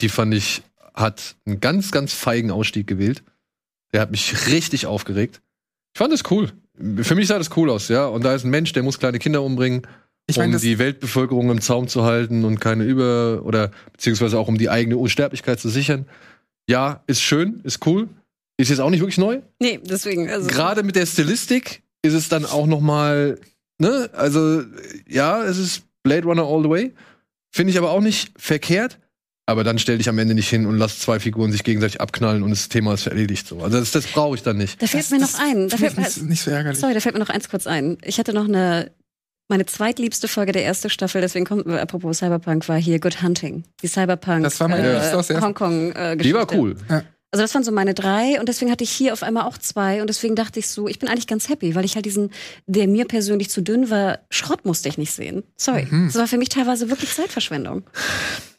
[0.00, 0.62] Die fand ich,
[0.94, 3.22] hat einen ganz, ganz feigen Ausstieg gewählt.
[3.92, 5.40] Der hat mich richtig aufgeregt.
[5.94, 6.50] Ich fand das cool.
[7.02, 8.06] Für mich sah das cool aus, ja.
[8.06, 9.82] Und da ist ein Mensch, der muss kleine Kinder umbringen,
[10.26, 14.48] Ich meine, um die Weltbevölkerung im Zaum zu halten und keine Über- oder beziehungsweise auch
[14.48, 16.06] um die eigene Unsterblichkeit zu sichern.
[16.68, 18.08] Ja, ist schön, ist cool.
[18.56, 19.40] Ist jetzt auch nicht wirklich neu.
[19.60, 20.28] Nee, deswegen.
[20.30, 23.38] Also, Gerade mit der Stilistik ist es dann auch noch mal,
[23.78, 24.62] ne, also
[25.08, 26.92] ja, es ist Blade Runner all the way.
[27.52, 28.98] Finde ich aber auch nicht verkehrt.
[29.46, 32.42] Aber dann stell dich am Ende nicht hin und lass zwei Figuren sich gegenseitig abknallen
[32.42, 33.60] und das Thema ist erledigt so.
[33.60, 34.80] Also das, das brauche ich dann nicht.
[34.80, 35.68] da fällt das- mir noch ein.
[35.68, 36.80] Da fällt nicht, nicht so ärgerlich.
[36.80, 37.98] Sorry, da fällt mir noch eins kurz ein.
[38.02, 38.90] Ich hatte noch eine,
[39.50, 43.64] meine zweitliebste Folge der ersten Staffel, deswegen kommt, äh, apropos Cyberpunk, war hier Good Hunting.
[43.82, 46.58] Die Cyberpunk, Das war meine Liebste aus der äh, Hongkong äh, Die war Geschichte.
[46.58, 46.76] cool.
[47.34, 50.00] Also das waren so meine drei und deswegen hatte ich hier auf einmal auch zwei
[50.00, 52.30] und deswegen dachte ich so, ich bin eigentlich ganz happy, weil ich halt diesen,
[52.68, 55.42] der mir persönlich zu dünn war, Schrott musste ich nicht sehen.
[55.56, 55.88] Sorry.
[55.90, 56.06] Mhm.
[56.06, 57.82] Das war für mich teilweise wirklich Zeitverschwendung.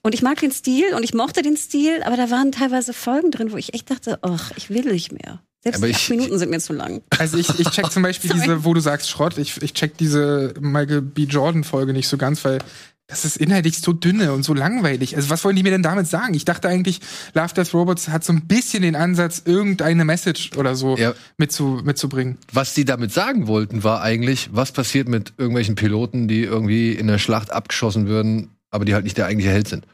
[0.01, 3.31] Und ich mag den Stil und ich mochte den Stil, aber da waren teilweise Folgen
[3.31, 5.41] drin, wo ich echt dachte, ach, ich will nicht mehr.
[5.63, 7.01] Selbst Aber die ich- acht Minuten sind mir zu lang.
[7.17, 10.53] Also ich, ich check zum Beispiel diese, wo du sagst Schrott, ich, ich check diese
[10.59, 11.23] Michael B.
[11.23, 12.59] Jordan-Folge nicht so ganz, weil
[13.07, 15.15] das ist inhaltlich so dünne und so langweilig.
[15.15, 16.33] Also was wollen die mir denn damit sagen?
[16.33, 17.01] Ich dachte eigentlich,
[17.35, 21.13] Love Death Robots hat so ein bisschen den Ansatz, irgendeine Message oder so Ja.
[21.37, 22.37] mitzu, mitzubringen.
[22.51, 27.05] Was die damit sagen wollten, war eigentlich, was passiert mit irgendwelchen Piloten, die irgendwie in
[27.07, 29.85] der Schlacht abgeschossen würden, aber die halt nicht der eigentliche Held sind.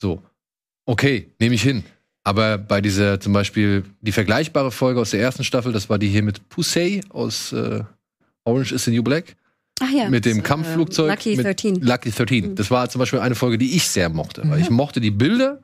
[0.00, 0.22] So.
[0.86, 1.84] Okay, nehme ich hin.
[2.26, 6.08] Aber bei dieser zum Beispiel die vergleichbare Folge aus der ersten Staffel, das war die
[6.08, 7.84] hier mit Pusey aus äh,
[8.44, 9.36] Orange is the New Black,
[9.80, 10.08] Ach ja.
[10.08, 11.10] mit dem das, äh, Kampfflugzeug.
[11.10, 11.74] Lucky mit 13.
[11.76, 12.54] Lucky 13.
[12.54, 14.42] Das war zum Beispiel eine Folge, die ich sehr mochte.
[14.46, 15.60] Weil ich mochte die Bilder.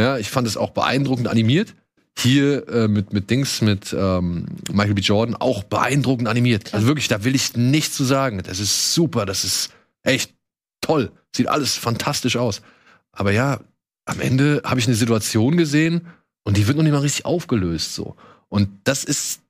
[0.00, 1.74] Ja, ich fand es auch beeindruckend animiert.
[2.18, 5.00] Hier äh, mit, mit Dings, mit ähm, Michael B.
[5.00, 6.74] Jordan auch beeindruckend animiert.
[6.74, 8.42] Also wirklich, da will ich nichts zu sagen.
[8.44, 9.70] Das ist super, das ist
[10.02, 10.34] echt
[10.80, 11.10] toll.
[11.34, 12.60] Sieht alles fantastisch aus.
[13.12, 13.60] Aber ja,
[14.04, 16.06] am Ende habe ich eine Situation gesehen
[16.44, 17.94] und die wird noch nicht mal richtig aufgelöst.
[17.94, 18.16] so.
[18.48, 19.40] Und das ist,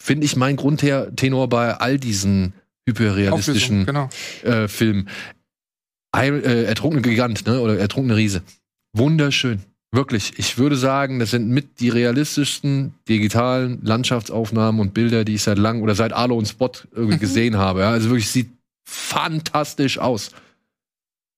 [0.00, 2.54] finde ich, mein Grundtenor bei all diesen
[2.88, 4.08] hyperrealistischen genau.
[4.42, 5.08] äh, Film.
[6.12, 7.60] Ein, äh, Ertrunkene Gigant, ne?
[7.60, 8.42] Oder Ertrunkene Riese.
[8.94, 9.60] Wunderschön.
[9.90, 10.32] Wirklich.
[10.36, 15.56] Ich würde sagen, das sind mit die realistischsten digitalen Landschaftsaufnahmen und Bilder, die ich seit
[15.58, 17.80] langem oder seit Arlo und Spot irgendwie gesehen habe.
[17.80, 17.90] Ja?
[17.90, 18.50] Also wirklich sieht
[18.86, 20.30] fantastisch aus.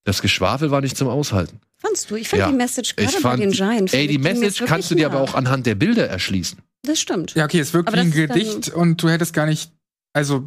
[0.03, 1.59] Das Geschwafel war nicht zum Aushalten.
[1.77, 2.15] Fandst du?
[2.15, 2.49] Ich fand Ja.
[2.49, 3.93] die Message Ich gerade bei fand, den Giant.
[3.93, 6.59] ey, die Message kannst du dir aber auch anhand der Bilder erschließen.
[6.83, 7.35] Das stimmt.
[7.35, 9.71] Ja, okay, es wirkt wie ein Gedicht und du hättest gar nicht,
[10.13, 10.43] also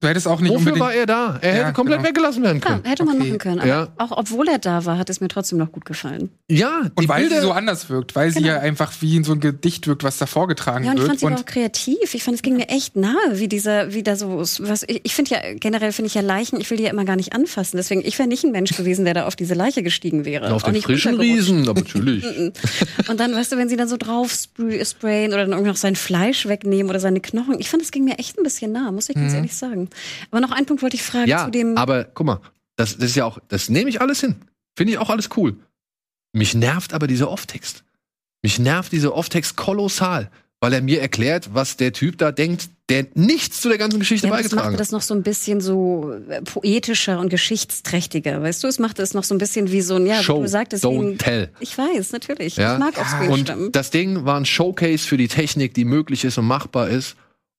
[0.00, 0.80] du hättest auch nicht Wofür unbedingt.
[0.80, 1.38] war er da?
[1.40, 2.08] Er Ja, hätte komplett genau.
[2.10, 2.84] weggelassen werden Ja, können.
[2.84, 3.26] hätte man Okay.
[3.28, 3.58] machen können.
[3.60, 3.88] Aber Ja.
[3.98, 6.30] auch obwohl er da war, hat es mir trotzdem noch gut gefallen.
[6.50, 7.36] Ja, die und weil Bilder.
[7.36, 8.48] sie so anders wirkt, weil sie Genau.
[8.54, 11.08] ja einfach wie in so ein Gedicht wirkt, was da vorgetragen Ja, und ich wird.
[11.10, 12.14] fand sie aber auch kreativ.
[12.14, 15.14] Ich fand, es ging mir echt nahe, wie dieser, wie da so, was, ich, ich
[15.14, 17.76] finde ja, generell finde ich ja Leichen, ich will die ja immer gar nicht anfassen.
[17.76, 20.52] Deswegen, ich wäre nicht ein Mensch gewesen, der da auf diese Leiche gestiegen wäre.
[20.52, 21.14] auf Auch den nicht frischen.
[21.16, 22.24] Riesen, aber natürlich.
[23.08, 25.76] Und dann, weißt du, wenn sie dann so drauf spray- sprayen oder dann irgendwie noch
[25.76, 27.56] sein Fleisch wegnehmen oder seine Knochen.
[27.58, 29.85] Ich fand, es ging mir echt ein bisschen nah, muss ich ganz ehrlich sagen.
[30.30, 31.76] Aber noch einen Punkt wollte ich fragen ja, zu dem.
[31.76, 32.40] aber guck mal,
[32.76, 34.36] das, das ist ja auch, das nehme ich alles hin.
[34.76, 35.56] Finde ich auch alles cool.
[36.32, 37.82] Mich nervt aber dieser Off-Text.
[38.42, 40.30] Mich nervt dieser Off-Text kolossal,
[40.60, 44.26] weil er mir erklärt, was der Typ da denkt, der nichts zu der ganzen Geschichte
[44.28, 44.80] Ja, das beigetragen hat.
[44.80, 48.68] das noch so ein bisschen so äh, poetischer und geschichtsträchtiger, weißt du?
[48.68, 50.84] Es machte es noch so ein bisschen wie so ein, ja, wie Show, du sagtest,
[50.84, 51.50] don't ein, tell.
[51.58, 52.56] ich weiß, natürlich.
[52.56, 52.74] Ja?
[52.74, 53.66] Ich mag auch Screenstimmen.
[53.66, 57.16] Und das Ding war ein Showcase für die Technik, die möglich ist und machbar ist.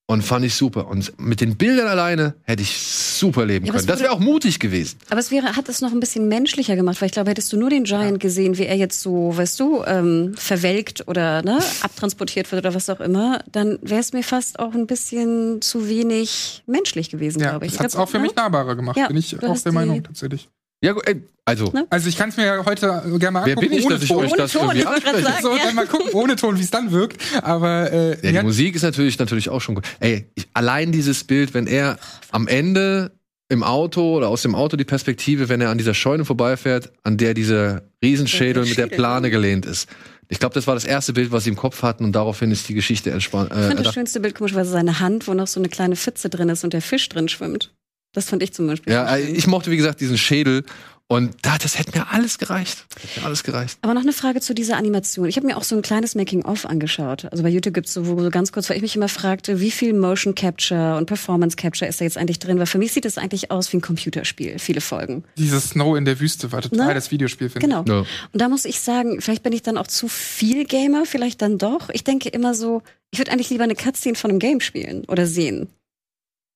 [0.09, 0.87] Und fand ich super.
[0.87, 3.85] Und mit den Bildern alleine hätte ich super leben Ja, können.
[3.87, 4.97] Das wäre auch mutig gewesen.
[5.09, 7.57] Aber es wäre, hat es noch ein bisschen menschlicher gemacht, weil ich glaube, hättest du
[7.57, 12.49] nur den Giant gesehen, wie er jetzt so, weißt du, ähm, verwelkt oder ne, abtransportiert
[12.53, 16.63] wird oder was auch immer, dann wäre es mir fast auch ein bisschen zu wenig
[16.67, 17.73] menschlich gewesen, Ja, glaube ich.
[17.73, 18.23] das hat es auch für ne?
[18.23, 20.47] mich nahbarer gemacht, Ja, bin ich auch der Meinung tatsächlich.
[20.83, 21.87] Ja, gut, ey, also, Ne?
[21.89, 24.03] Also ich kann es mir ja heute gerne mal wer angucken, bin ich, ohne dass
[24.03, 24.17] ich Ton.
[24.25, 25.23] euch Ohne das Ton, irgendwie abspreche?
[25.23, 25.41] sagen.
[25.41, 25.63] So, ja.
[25.65, 27.17] dann mal gucken, ohne Ton, wie es dann wirkt.
[27.41, 29.85] Aber äh, Ja, die Musik ist natürlich, natürlich auch schon gut.
[30.01, 31.97] Ey, ich, allein dieses Bild, wenn er
[32.31, 33.11] am Ende
[33.49, 37.15] im Auto oder aus dem Auto die Perspektive, wenn er an dieser Scheune vorbeifährt, an
[37.17, 39.87] der dieser Riesenschädel Der mit der Schädel, Plane gelehnt ist.
[40.27, 42.67] Ich glaube, das war das erste Bild, was sie im Kopf hatten und daraufhin ist
[42.67, 43.51] die Geschichte entspannt.
[43.53, 46.29] Ich fand das Äh, schönste Bild komischerweise seine Hand, wo noch so eine kleine Pfütze
[46.29, 47.73] drin ist und der Fisch drin schwimmt.
[48.17, 48.91] Das fand ich zum Beispiel.
[48.93, 49.35] ja, äh, schön.
[49.35, 50.63] ich mochte, wie gesagt, diesen Schädel
[51.05, 52.85] und da, das hätte mir alles gereicht.
[52.99, 53.77] Hätte mir alles gereicht.
[53.83, 55.27] Aber noch eine Frage zu dieser Animation.
[55.29, 57.25] Ich habe mir auch so ein kleines Making-of angeschaut.
[57.31, 59.69] Also bei YouTube gibt's so, wo so ganz kurz, weil ich mich immer fragte, wie
[59.69, 62.57] viel Motion Capture und Performance Capture ist da jetzt eigentlich drin?
[62.57, 65.23] Weil für mich sieht es eigentlich aus wie ein Computerspiel, viele Folgen.
[65.37, 66.93] dieses Snow in der Wüste war total Ne?
[66.95, 67.83] das Videospiel, finde Genau.
[67.87, 67.99] Ja.
[68.33, 71.59] Und da muss ich sagen, vielleicht bin ich dann auch zu viel Gamer, vielleicht dann
[71.59, 71.89] doch.
[71.93, 75.25] Ich denke immer so, ich würde eigentlich lieber eine Cutscene von einem Game spielen oder
[75.27, 75.69] sehen.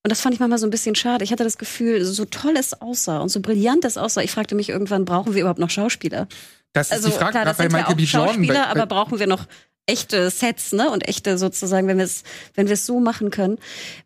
[0.04, 1.24] Und das fand ich manchmal so ein bisschen schade.
[1.24, 4.22] Ich hatte das Gefühl, so toll es aussah und so brillant es aussah.
[4.22, 6.26] Ich fragte mich irgendwann, brauchen wir überhaupt noch Schauspieler?
[6.28, 6.36] ich.
[6.72, 8.04] Das ist Also die Frage, klar, das gerade bei sind ja Michael auch B.
[8.04, 8.34] Jordan.
[8.34, 9.46] Schauspieler, bei, aber brauchen wir noch
[9.86, 10.90] echte Sets, ne?
[10.90, 12.22] Und echte sozusagen, wenn wir es,
[12.54, 13.58] wenn wir es so machen können.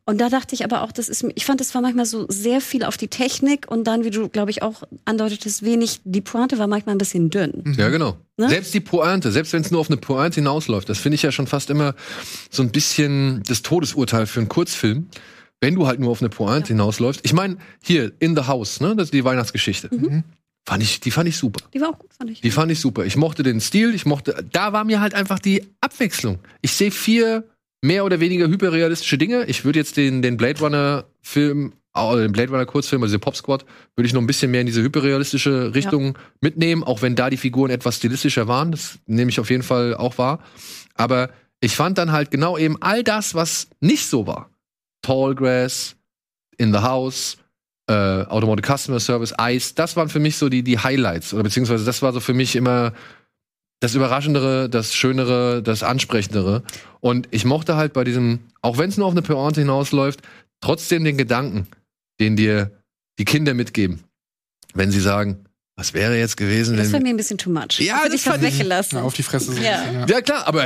[0.07, 2.61] Und da dachte ich aber auch, das ist, ich fand, es war manchmal so sehr
[2.61, 6.59] viel auf die Technik und dann, wie du, glaube ich, auch andeutetest, wenig, die Pointe
[6.59, 7.75] war manchmal ein bisschen dünn.
[7.77, 8.17] Ja, genau.
[8.39, 8.49] Ne?
[8.49, 11.31] Selbst die Pointe, selbst wenn es nur auf eine Pointe hinausläuft, das finde ich ja
[11.31, 11.95] schon fast immer
[12.51, 15.09] so ein bisschen das Todesurteil für einen Kurzfilm.
[15.61, 17.23] Wenn du halt nur auf eine Pointe hinausläufst.
[17.25, 19.89] Ich meine, hier, In the House, ne, das ist die Weihnachtsgeschichte.
[20.69, 21.65] Fand ich, die fand ich super.
[21.73, 22.41] Die war auch gut, fand ich.
[22.41, 23.05] Die fand ich super.
[23.05, 26.41] Ich mochte den Stil, ich mochte, da war mir halt einfach die Abwechslung.
[26.61, 27.45] Ich sehe vier
[27.83, 29.45] mehr oder weniger hyperrealistische Dinge.
[29.45, 33.21] Ich würde jetzt den, den Blade Runner Film, äh, den Blade Runner Kurzfilm, also den
[33.21, 37.15] Pop Squad, würde ich noch ein bisschen mehr in diese hyperrealistische Richtung mitnehmen, auch wenn
[37.15, 38.73] da die Figuren etwas stilistischer waren.
[38.73, 40.41] Das nehme ich auf jeden Fall auch wahr.
[40.95, 41.31] Aber
[41.61, 44.51] ich fand dann halt genau eben all das, was nicht so war.
[45.07, 45.97] Tallgrass,
[46.59, 47.37] In the House,
[47.89, 51.33] äh, Automotive Customer Service, Ice, das waren für mich so die, die Highlights.
[51.35, 52.93] Oder beziehungsweise das war so für mich immer
[53.81, 56.63] das Überraschendere, das Schönere, das Ansprechendere.
[57.01, 60.21] Und ich mochte halt bei diesem, auch wenn es nur auf eine Pointe hinausläuft,
[60.61, 61.69] trotzdem den Gedanken,
[62.19, 62.71] den dir
[63.19, 64.03] die Kinder mitgeben.
[64.75, 65.45] Wenn sie sagen,
[65.77, 67.79] was wäre jetzt gewesen, Das wenn war wir mir ein bisschen too much.
[67.81, 68.97] Ja, hätte das ich fand ich- weggelassen.
[68.97, 69.53] Ja, auf die Fresse.
[69.63, 69.83] Ja.
[69.85, 70.65] bisschen, Ja, klar, aber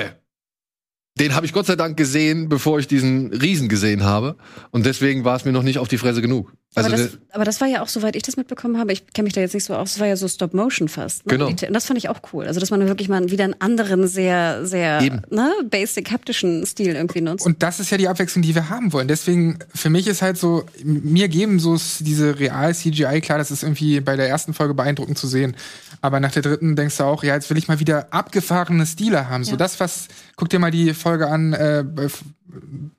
[1.21, 4.37] den habe ich Gott sei Dank gesehen, bevor ich diesen Riesen gesehen habe.
[4.71, 6.53] Und deswegen war es mir noch nicht auf die Fresse genug.
[6.77, 9.25] Also, aber, das, aber das war ja auch, soweit ich das mitbekommen habe, ich kenne
[9.25, 11.27] mich da jetzt nicht so aus, das war ja so Stop-Motion fast.
[11.27, 11.33] Ne?
[11.33, 11.49] Genau.
[11.49, 12.47] Und das fand ich auch cool.
[12.47, 15.23] Also, dass man wirklich mal wieder einen anderen, sehr, sehr Eben.
[15.31, 17.45] ne, basic haptischen Stil irgendwie nutzt.
[17.45, 19.09] Und das ist ja die Abwechslung, die wir haben wollen.
[19.09, 24.01] Deswegen, für mich ist halt so, mir geben so diese Real-CGI, klar, das ist irgendwie
[24.01, 25.57] bei der ersten Folge beeindruckend zu sehen.
[26.03, 29.29] Aber nach der dritten denkst du auch, ja, jetzt will ich mal wieder abgefahrene Stile
[29.29, 29.45] haben.
[29.45, 29.57] So Ja.
[29.57, 31.81] das, was, guck dir mal die Folge an, äh,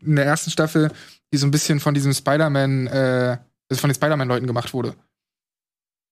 [0.02, 0.92] in der ersten Staffel,
[1.34, 3.38] die so ein bisschen von diesem Spider-Man, äh,
[3.70, 4.94] das von den Spider-Man-Leuten gemacht wurde.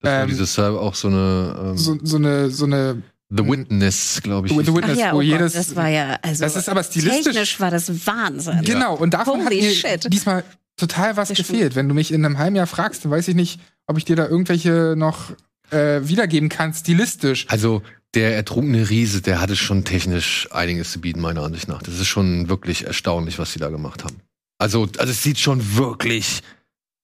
[0.01, 3.45] das war ähm, dieses äh, auch so eine ähm, So, so eine, so eine The
[3.47, 4.53] Witness, glaube ich.
[4.53, 5.53] The, Witness, ja, wo oh jedes.
[5.53, 7.25] Gott, das war ja, also das ist aber stilistisch.
[7.25, 8.61] technisch war das Wahnsinn.
[8.63, 10.11] Genau, und davon hat Holy mir shit.
[10.11, 10.43] diesmal
[10.77, 11.75] total was gefehlt.
[11.75, 14.15] Wenn du mich in einem halben Jahr fragst, dann weiß ich nicht, ob ich dir
[14.15, 15.31] da irgendwelche noch
[15.71, 17.45] äh, wiedergeben kann, stilistisch.
[17.49, 17.81] Also
[18.13, 21.83] der ertrunkene Riese, der hatte schon technisch einiges zu bieten, meiner Ansicht nach.
[21.83, 24.17] Das ist schon wirklich erstaunlich, was sie da gemacht haben.
[24.57, 26.41] Also, also es sieht schon wirklich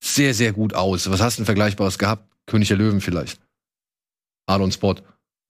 [0.03, 1.09] sehr, sehr gut aus.
[1.09, 2.32] Was hast du denn Vergleichbares gehabt?
[2.47, 3.39] König der Löwen vielleicht.
[4.47, 4.95] Arlon Spot.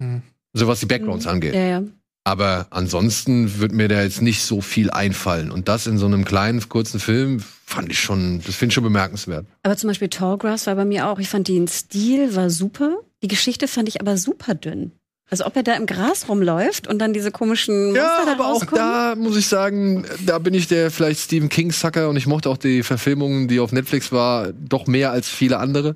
[0.01, 0.21] Hm.
[0.53, 1.53] So was die Backgrounds angeht.
[1.53, 1.83] Ja, ja.
[2.27, 5.51] Aber ansonsten wird mir da jetzt nicht so viel einfallen.
[5.51, 8.83] Und das in so einem kleinen, kurzen Film fand ich schon, das finde ich schon
[8.83, 9.45] bemerkenswert.
[9.61, 11.19] Aber zum Beispiel Tallgrass war bei mir auch.
[11.19, 12.97] Ich fand den Stil war super.
[13.21, 14.91] Die Geschichte fand ich aber super dünn.
[15.29, 18.47] Also ob er da im Gras rumläuft und dann diese komischen Monster Ja, da aber
[18.47, 22.27] auch da muss ich sagen, da bin ich der vielleicht Stephen King Sucker und ich
[22.27, 25.95] mochte auch die Verfilmung, die auf Netflix war, doch mehr als viele andere.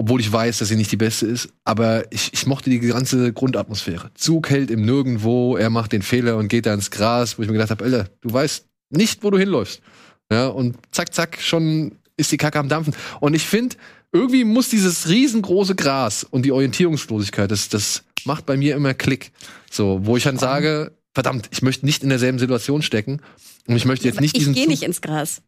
[0.00, 1.50] Obwohl ich weiß, dass sie nicht die beste ist.
[1.62, 4.10] Aber ich, ich mochte die ganze Grundatmosphäre.
[4.14, 7.48] Zug hält im Nirgendwo, er macht den Fehler und geht da ins Gras, wo ich
[7.48, 9.82] mir gedacht habe, Alter, du weißt nicht, wo du hinläufst.
[10.32, 12.94] Ja, und zack, zack, schon ist die Kacke am Dampfen.
[13.20, 13.76] Und ich finde,
[14.10, 19.32] irgendwie muss dieses riesengroße Gras und die Orientierungslosigkeit, das, das macht bei mir immer Klick.
[19.70, 23.20] So, wo ich dann sage, verdammt, ich möchte nicht in derselben Situation stecken
[23.66, 24.70] und ich möchte jetzt nicht ich diesen gehe Zug.
[24.70, 25.42] nicht ins Gras.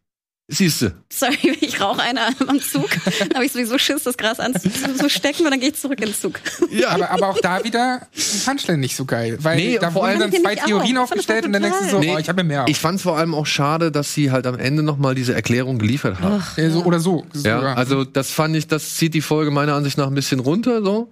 [0.49, 2.89] Siehste, Sorry, ich rauche einer am Zug.
[3.19, 6.15] Dann habe ich sowieso Schiss, das Gras anzustecken und dann gehe ich zurück in den
[6.15, 6.33] Zug.
[6.69, 8.07] ja, Aber, aber auch da wieder
[8.45, 9.37] Punchline nicht so geil.
[9.39, 11.03] Weil Nee, da vor wurden allem- dann zwei Theorien auch.
[11.03, 12.15] Aufgestellt und dann denkst du so, total.
[12.15, 12.65] oh, ich habe ja mehr.
[12.67, 15.33] ich fand es vor allem auch schade, dass sie halt am Ende noch mal diese
[15.33, 16.43] Erklärung geliefert haben.
[16.57, 17.25] Äh, so, oder so.
[17.35, 17.77] Ja, sogar.
[17.77, 21.09] also das fand ich, das zieht die Folge meiner Ansicht nach ein bisschen runter, so.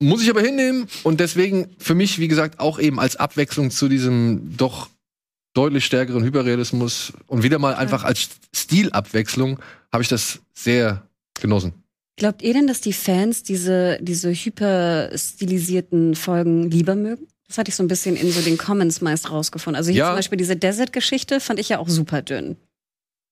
[0.00, 3.88] Muss ich aber hinnehmen und deswegen für mich, wie gesagt, auch eben als Abwechslung zu
[3.88, 4.88] diesem doch
[5.54, 9.58] deutlich stärkeren Hyperrealismus und wieder mal einfach als Stilabwechslung
[9.92, 11.08] habe ich das sehr
[11.40, 11.72] genossen.
[12.16, 17.26] Glaubt ihr denn, dass die Fans diese, diese hyper stilisierten Folgen lieber mögen?
[17.48, 19.76] Das hatte ich so ein bisschen in so den Comments meist rausgefunden.
[19.76, 20.08] Also hier Ja.
[20.10, 22.56] zum Beispiel diese Desert-Geschichte fand ich ja auch super dünn.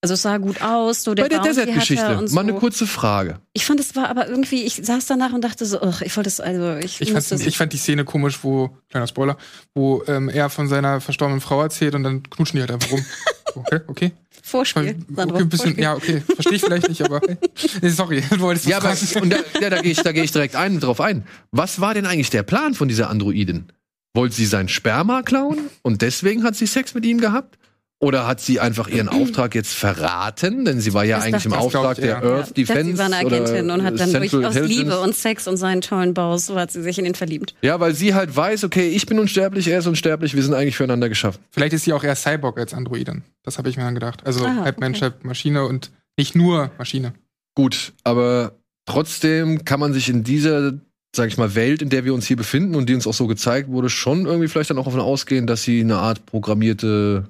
[0.03, 2.35] Also es sah gut aus, so der Bei der er Desert-Geschichte, so.
[2.35, 3.39] mal eine kurze Frage.
[3.53, 6.27] Ich fand, es war aber irgendwie, ich saß danach und dachte so, ugh, ich wollte
[6.29, 9.39] es, also ich, Ich, fand, ich fand die Szene komisch, wo, kleiner Spoiler,
[9.75, 13.05] wo ähm, er von seiner verstorbenen Frau erzählt und dann knutschen die halt einfach rum.
[13.55, 14.13] Okay, okay.
[14.43, 15.85] Vorspiel, Sandro, okay ein bisschen, Vorspiel.
[15.85, 16.23] ja, okay.
[16.35, 17.21] Verstehe ich vielleicht nicht, aber.
[17.83, 20.33] Nee, sorry, du wolltest Ja, aber und da, ja, da gehe ich, da geh ich
[20.33, 21.25] direkt ein, drauf ein.
[21.51, 23.67] Was war denn eigentlich der Plan von dieser Androidin?
[24.15, 27.59] Wollte sie sein Sperma klauen und deswegen hat sie Sex mit ihm gehabt?
[28.03, 30.65] Oder hat sie einfach ihren Auftrag jetzt verraten?
[30.65, 31.53] Denn sie war ja Das eigentlich im.
[31.53, 32.25] Auftrag der er.
[32.25, 32.91] Earth Ja, Defense.
[32.93, 34.69] sie war eine Agentin oder und hat dann Central durchaus.
[34.69, 37.55] Liebe und Sex und seinen tollen Bau, so hat sie sich in ihn verliebt.
[37.63, 40.77] Ja, weil sie halt weiß, okay, ich bin unsterblich, er ist unsterblich, wir sind eigentlich
[40.77, 41.41] füreinander geschaffen.
[41.53, 43.23] Vielleicht ist sie auch eher Cyborg als Androidin.
[43.45, 44.27] Das habe ich mir dann gedacht.
[44.27, 44.81] Also Ah, halb okay.
[44.81, 47.15] Mensch, halb Maschine und nicht nur Maschine.
[47.55, 48.53] Gut, aber
[48.87, 50.73] trotzdem kann man sich in dieser,
[51.15, 53.27] sag ich mal, Welt, in der wir uns hier befinden und die uns auch so
[53.29, 57.29] gezeigt wurde, schon irgendwie vielleicht dann auch davon ausgehen, dass sie eine Art programmierte,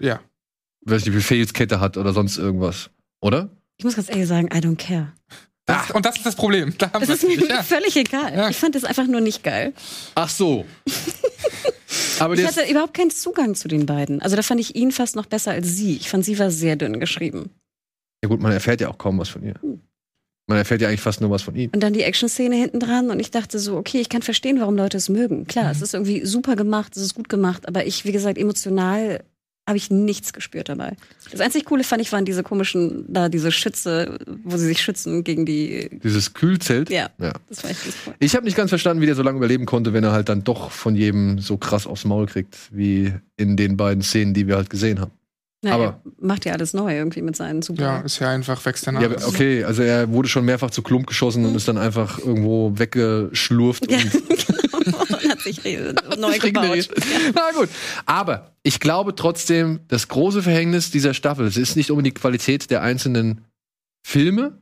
[0.00, 0.20] Ja.
[0.82, 2.90] weiß nicht, Befehlskette hat oder sonst irgendwas.
[3.20, 3.48] Oder?
[3.76, 5.12] Ich muss ganz ehrlich sagen, I don't care.
[5.66, 6.72] Das, und das ist das Problem.
[6.78, 7.62] Da wir ist mir ja.
[7.62, 8.34] völlig egal.
[8.34, 8.48] Ja.
[8.48, 9.74] Ich fand es einfach nur nicht geil.
[10.14, 10.64] Ach so.
[12.18, 14.20] aber Ich das, hatte überhaupt keinen Zugang zu den beiden.
[14.22, 15.96] Also da fand ich ihn fast noch besser als sie.
[15.96, 17.50] Ich fand, sie war sehr dünn geschrieben.
[18.24, 19.54] ja gut, man erfährt ja auch kaum was von ihr.
[20.46, 21.70] Man erfährt ja eigentlich fast nur was von ihm.
[21.74, 24.76] Und dann die Action-Szene hinten dran und ich dachte so, okay, ich kann verstehen, warum
[24.76, 25.46] Leute es mögen.
[25.46, 25.70] Klar, Mhm.
[25.72, 29.22] es ist irgendwie super gemacht, es ist gut gemacht, aber ich, wie gesagt, emotional
[29.68, 30.96] habe ich nichts gespürt dabei.
[31.30, 35.22] Das einzig Coole fand ich waren diese komischen, da diese Schütze, wo sie sich schützen
[35.22, 36.90] gegen die, Dieses Kühlzelt.
[36.90, 37.32] ja, Ja.
[37.48, 38.14] das war echt cool.
[38.18, 40.42] Ich habe nicht ganz verstanden, wie der so lange überleben konnte, wenn er halt dann
[40.42, 44.56] doch von jedem so krass aufs Maul kriegt, wie in den beiden Szenen, die wir
[44.56, 45.12] halt gesehen haben.
[45.62, 47.82] Na, Aber- er macht ja alles neu irgendwie mit seinen super.
[47.82, 51.06] Ja, ist ja einfach wächst der Ja, okay, also er wurde schon mehrfach zu Klump
[51.08, 53.90] geschossen und ist dann einfach irgendwo weggeschlurft.
[53.90, 54.12] Ja, und
[54.84, 55.17] genau.
[55.44, 55.64] Hat sich
[56.18, 56.88] neu gebaut.
[57.34, 57.68] Na gut.
[58.06, 62.70] Aber ich glaube trotzdem, das große Verhängnis dieser Staffel, es ist nicht unbedingt die Qualität
[62.70, 63.44] der einzelnen
[64.06, 64.60] Filme,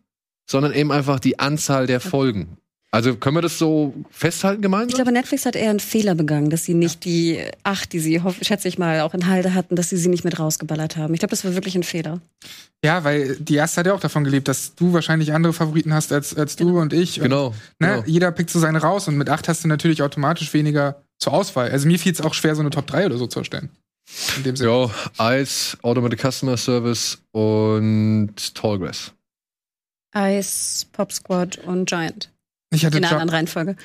[0.48, 2.58] sondern eben einfach die Anzahl der Folgen.
[2.92, 4.88] Also können wir das so festhalten gemeinsam?
[4.88, 8.22] Ich glaube, Netflix hat eher einen Fehler begangen, dass sie nicht die acht, die sie,
[8.40, 11.12] schätze ich mal, auch in Halde hatten, dass sie sie nicht mit rausgeballert haben.
[11.12, 12.20] Ich glaube, das war wirklich ein Fehler.
[12.84, 16.12] Ja, weil die erste hat ja auch davon gelebt, dass du wahrscheinlich andere Favoriten hast
[16.12, 17.18] als, als du und ich.
[17.18, 17.50] Und, genau.
[17.80, 18.02] Ne, genau.
[18.06, 21.70] Jeder pickt so seine raus und mit acht hast du natürlich automatisch weniger zur Auswahl.
[21.70, 23.70] Also mir fiel es auch schwer, so eine Top 3 oder so zu erstellen.
[24.36, 24.90] In dem Sinne.
[25.18, 29.12] Ja, Ice, Automatic Customer Service und Tallgrass.
[30.16, 32.30] Ice, Pop Squad und Giant.
[32.70, 33.76] Ich hatte, In einer anderen Reihenfolge.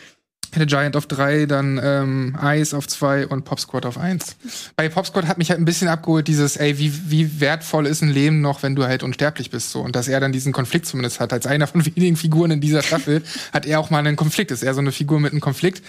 [0.54, 4.38] hatte Giant auf 3, dann ähm, Ice auf 2 und Pop Squad auf 1.
[4.76, 8.02] Bei Pop Squad hat mich halt ein bisschen abgeholt, dieses, ey, wie, wie wertvoll ist
[8.02, 9.72] ein Leben noch, wenn du halt unsterblich bist.
[9.72, 9.82] So.
[9.82, 11.32] Und dass er dann diesen Konflikt zumindest hat.
[11.32, 13.22] Als einer von wenigen Figuren in dieser Staffel
[13.54, 14.52] hat er auch mal einen Konflikt.
[14.52, 15.84] Ist er so eine Figur mit einem Konflikt.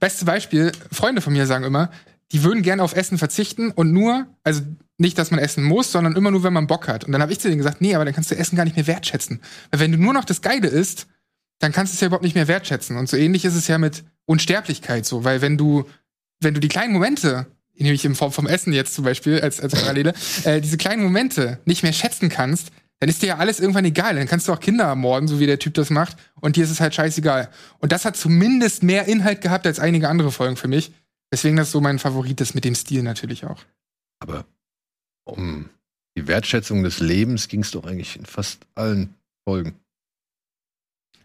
[0.00, 1.90] Beste Beispiel, Freunde von mir sagen immer,
[2.32, 4.62] die würden gerne auf Essen verzichten und nur, also
[4.98, 7.04] nicht, dass man essen muss, sondern immer nur, wenn man Bock hat.
[7.04, 8.76] Und dann habe ich zu denen gesagt, nee, aber dann kannst du Essen gar nicht
[8.76, 9.40] mehr wertschätzen.
[9.70, 11.06] Weil wenn du nur noch das Geile isst,
[11.60, 12.96] dann kannst du es ja überhaupt nicht mehr wertschätzen.
[12.96, 15.84] Und so ähnlich ist es ja mit Unsterblichkeit so, weil wenn du,
[16.40, 19.74] wenn du die kleinen Momente, nämlich in Form vom Essen jetzt zum Beispiel als, als
[19.74, 23.84] Parallele, äh, diese kleinen Momente nicht mehr schätzen kannst, dann ist dir ja alles irgendwann
[23.84, 24.16] egal.
[24.16, 26.70] Dann kannst du auch Kinder ermorden, so wie der Typ das macht, und dir ist
[26.70, 27.50] es halt scheißegal.
[27.78, 30.92] Und das hat zumindest mehr Inhalt gehabt als einige andere Folgen für mich.
[31.32, 33.64] Deswegen das so mein Favorit ist mit dem Stil natürlich auch.
[34.18, 34.44] Aber
[35.24, 35.70] um
[36.16, 39.74] die Wertschätzung des Lebens ging es doch eigentlich in fast allen Folgen.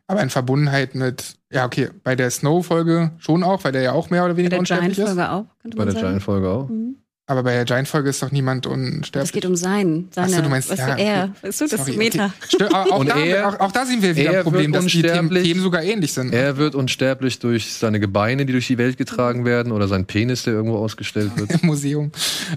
[0.07, 4.09] Aber in Verbundenheit mit, ja, okay, bei der Snow-Folge schon auch, weil der ja auch
[4.09, 4.95] mehr oder Bei weniger der unsterblich ist.
[4.97, 6.07] Giant-Folge auch, könnte Bei man der sagen.
[6.07, 6.69] Giant-Folge auch.
[6.69, 6.95] Mhm.
[7.27, 9.23] Aber bei der Giant-Folge ist doch niemand unsterblich.
[9.23, 11.31] Es geht um sein, seine, Ach so, du meinst- weißt ja, er, okay.
[11.47, 12.31] weißt du, das Sorry, ist Meta.
[12.53, 12.65] okay.
[12.71, 14.85] Aber auch, Und da, er- auch, auch da sehen wir wieder er ein Problem, dass
[14.85, 15.31] die Themen.
[15.31, 16.35] Themen sogar ähnlich sind.
[16.35, 20.43] Er wird unsterblich durch seine Gebeine, die durch die Welt getragen werden, oder sein Penis,
[20.43, 21.49] der irgendwo ausgestellt wird.
[21.49, 22.11] Im Museum.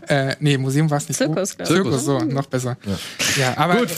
[0.06, 1.16] Äh, nee, Museum war es nicht.
[1.16, 1.64] Zirkus, ich.
[1.66, 2.76] Zirkus, so, noch besser.
[3.40, 3.88] Ja, aber Gut.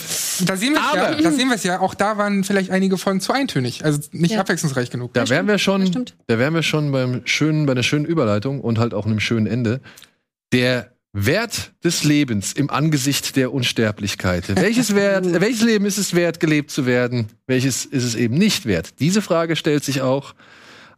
[0.46, 2.70] da sehen wir es ja, Aber- da sehen wir es ja, auch da waren vielleicht
[2.70, 4.40] einige Folgen zu eintönig, also nicht Ja.
[4.40, 5.14] abwechslungsreich genug.
[5.14, 6.14] Da wären wir schon, stimmt.
[6.28, 9.48] da wären wir schon beim schönen, bei einer schönen Überleitung und halt auch einem schönen
[9.48, 9.80] Ende.
[10.52, 14.54] Der Wert des Lebens im Angesicht der Unsterblichkeit.
[14.56, 17.28] Welches Wert, welches Leben ist es wert, gelebt zu werden?
[17.46, 19.00] Welches ist es eben nicht wert?
[19.00, 20.34] Diese Frage stellt sich auch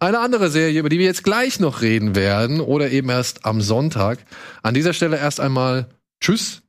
[0.00, 3.61] eine andere Serie, über die wir jetzt gleich noch reden werden oder eben erst am
[3.61, 4.18] Sonntag.
[4.62, 5.88] An dieser Stelle erst einmal
[6.20, 6.62] Tschüss,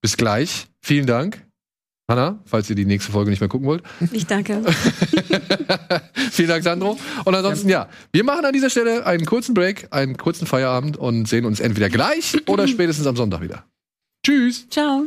[0.00, 1.46] bis gleich, vielen Dank.
[2.10, 3.82] Hanna, falls ihr die nächste Folge nicht mehr gucken wollt.
[4.12, 4.62] Ich danke.
[6.30, 6.98] Vielen Dank, Sandro.
[7.24, 11.28] Und ansonsten, ja, wir machen an dieser Stelle einen kurzen Break, einen kurzen Feierabend und
[11.28, 13.64] sehen uns entweder gleich oder spätestens am Sonntag wieder.
[14.24, 14.68] Tschüss.
[14.68, 15.06] Ciao.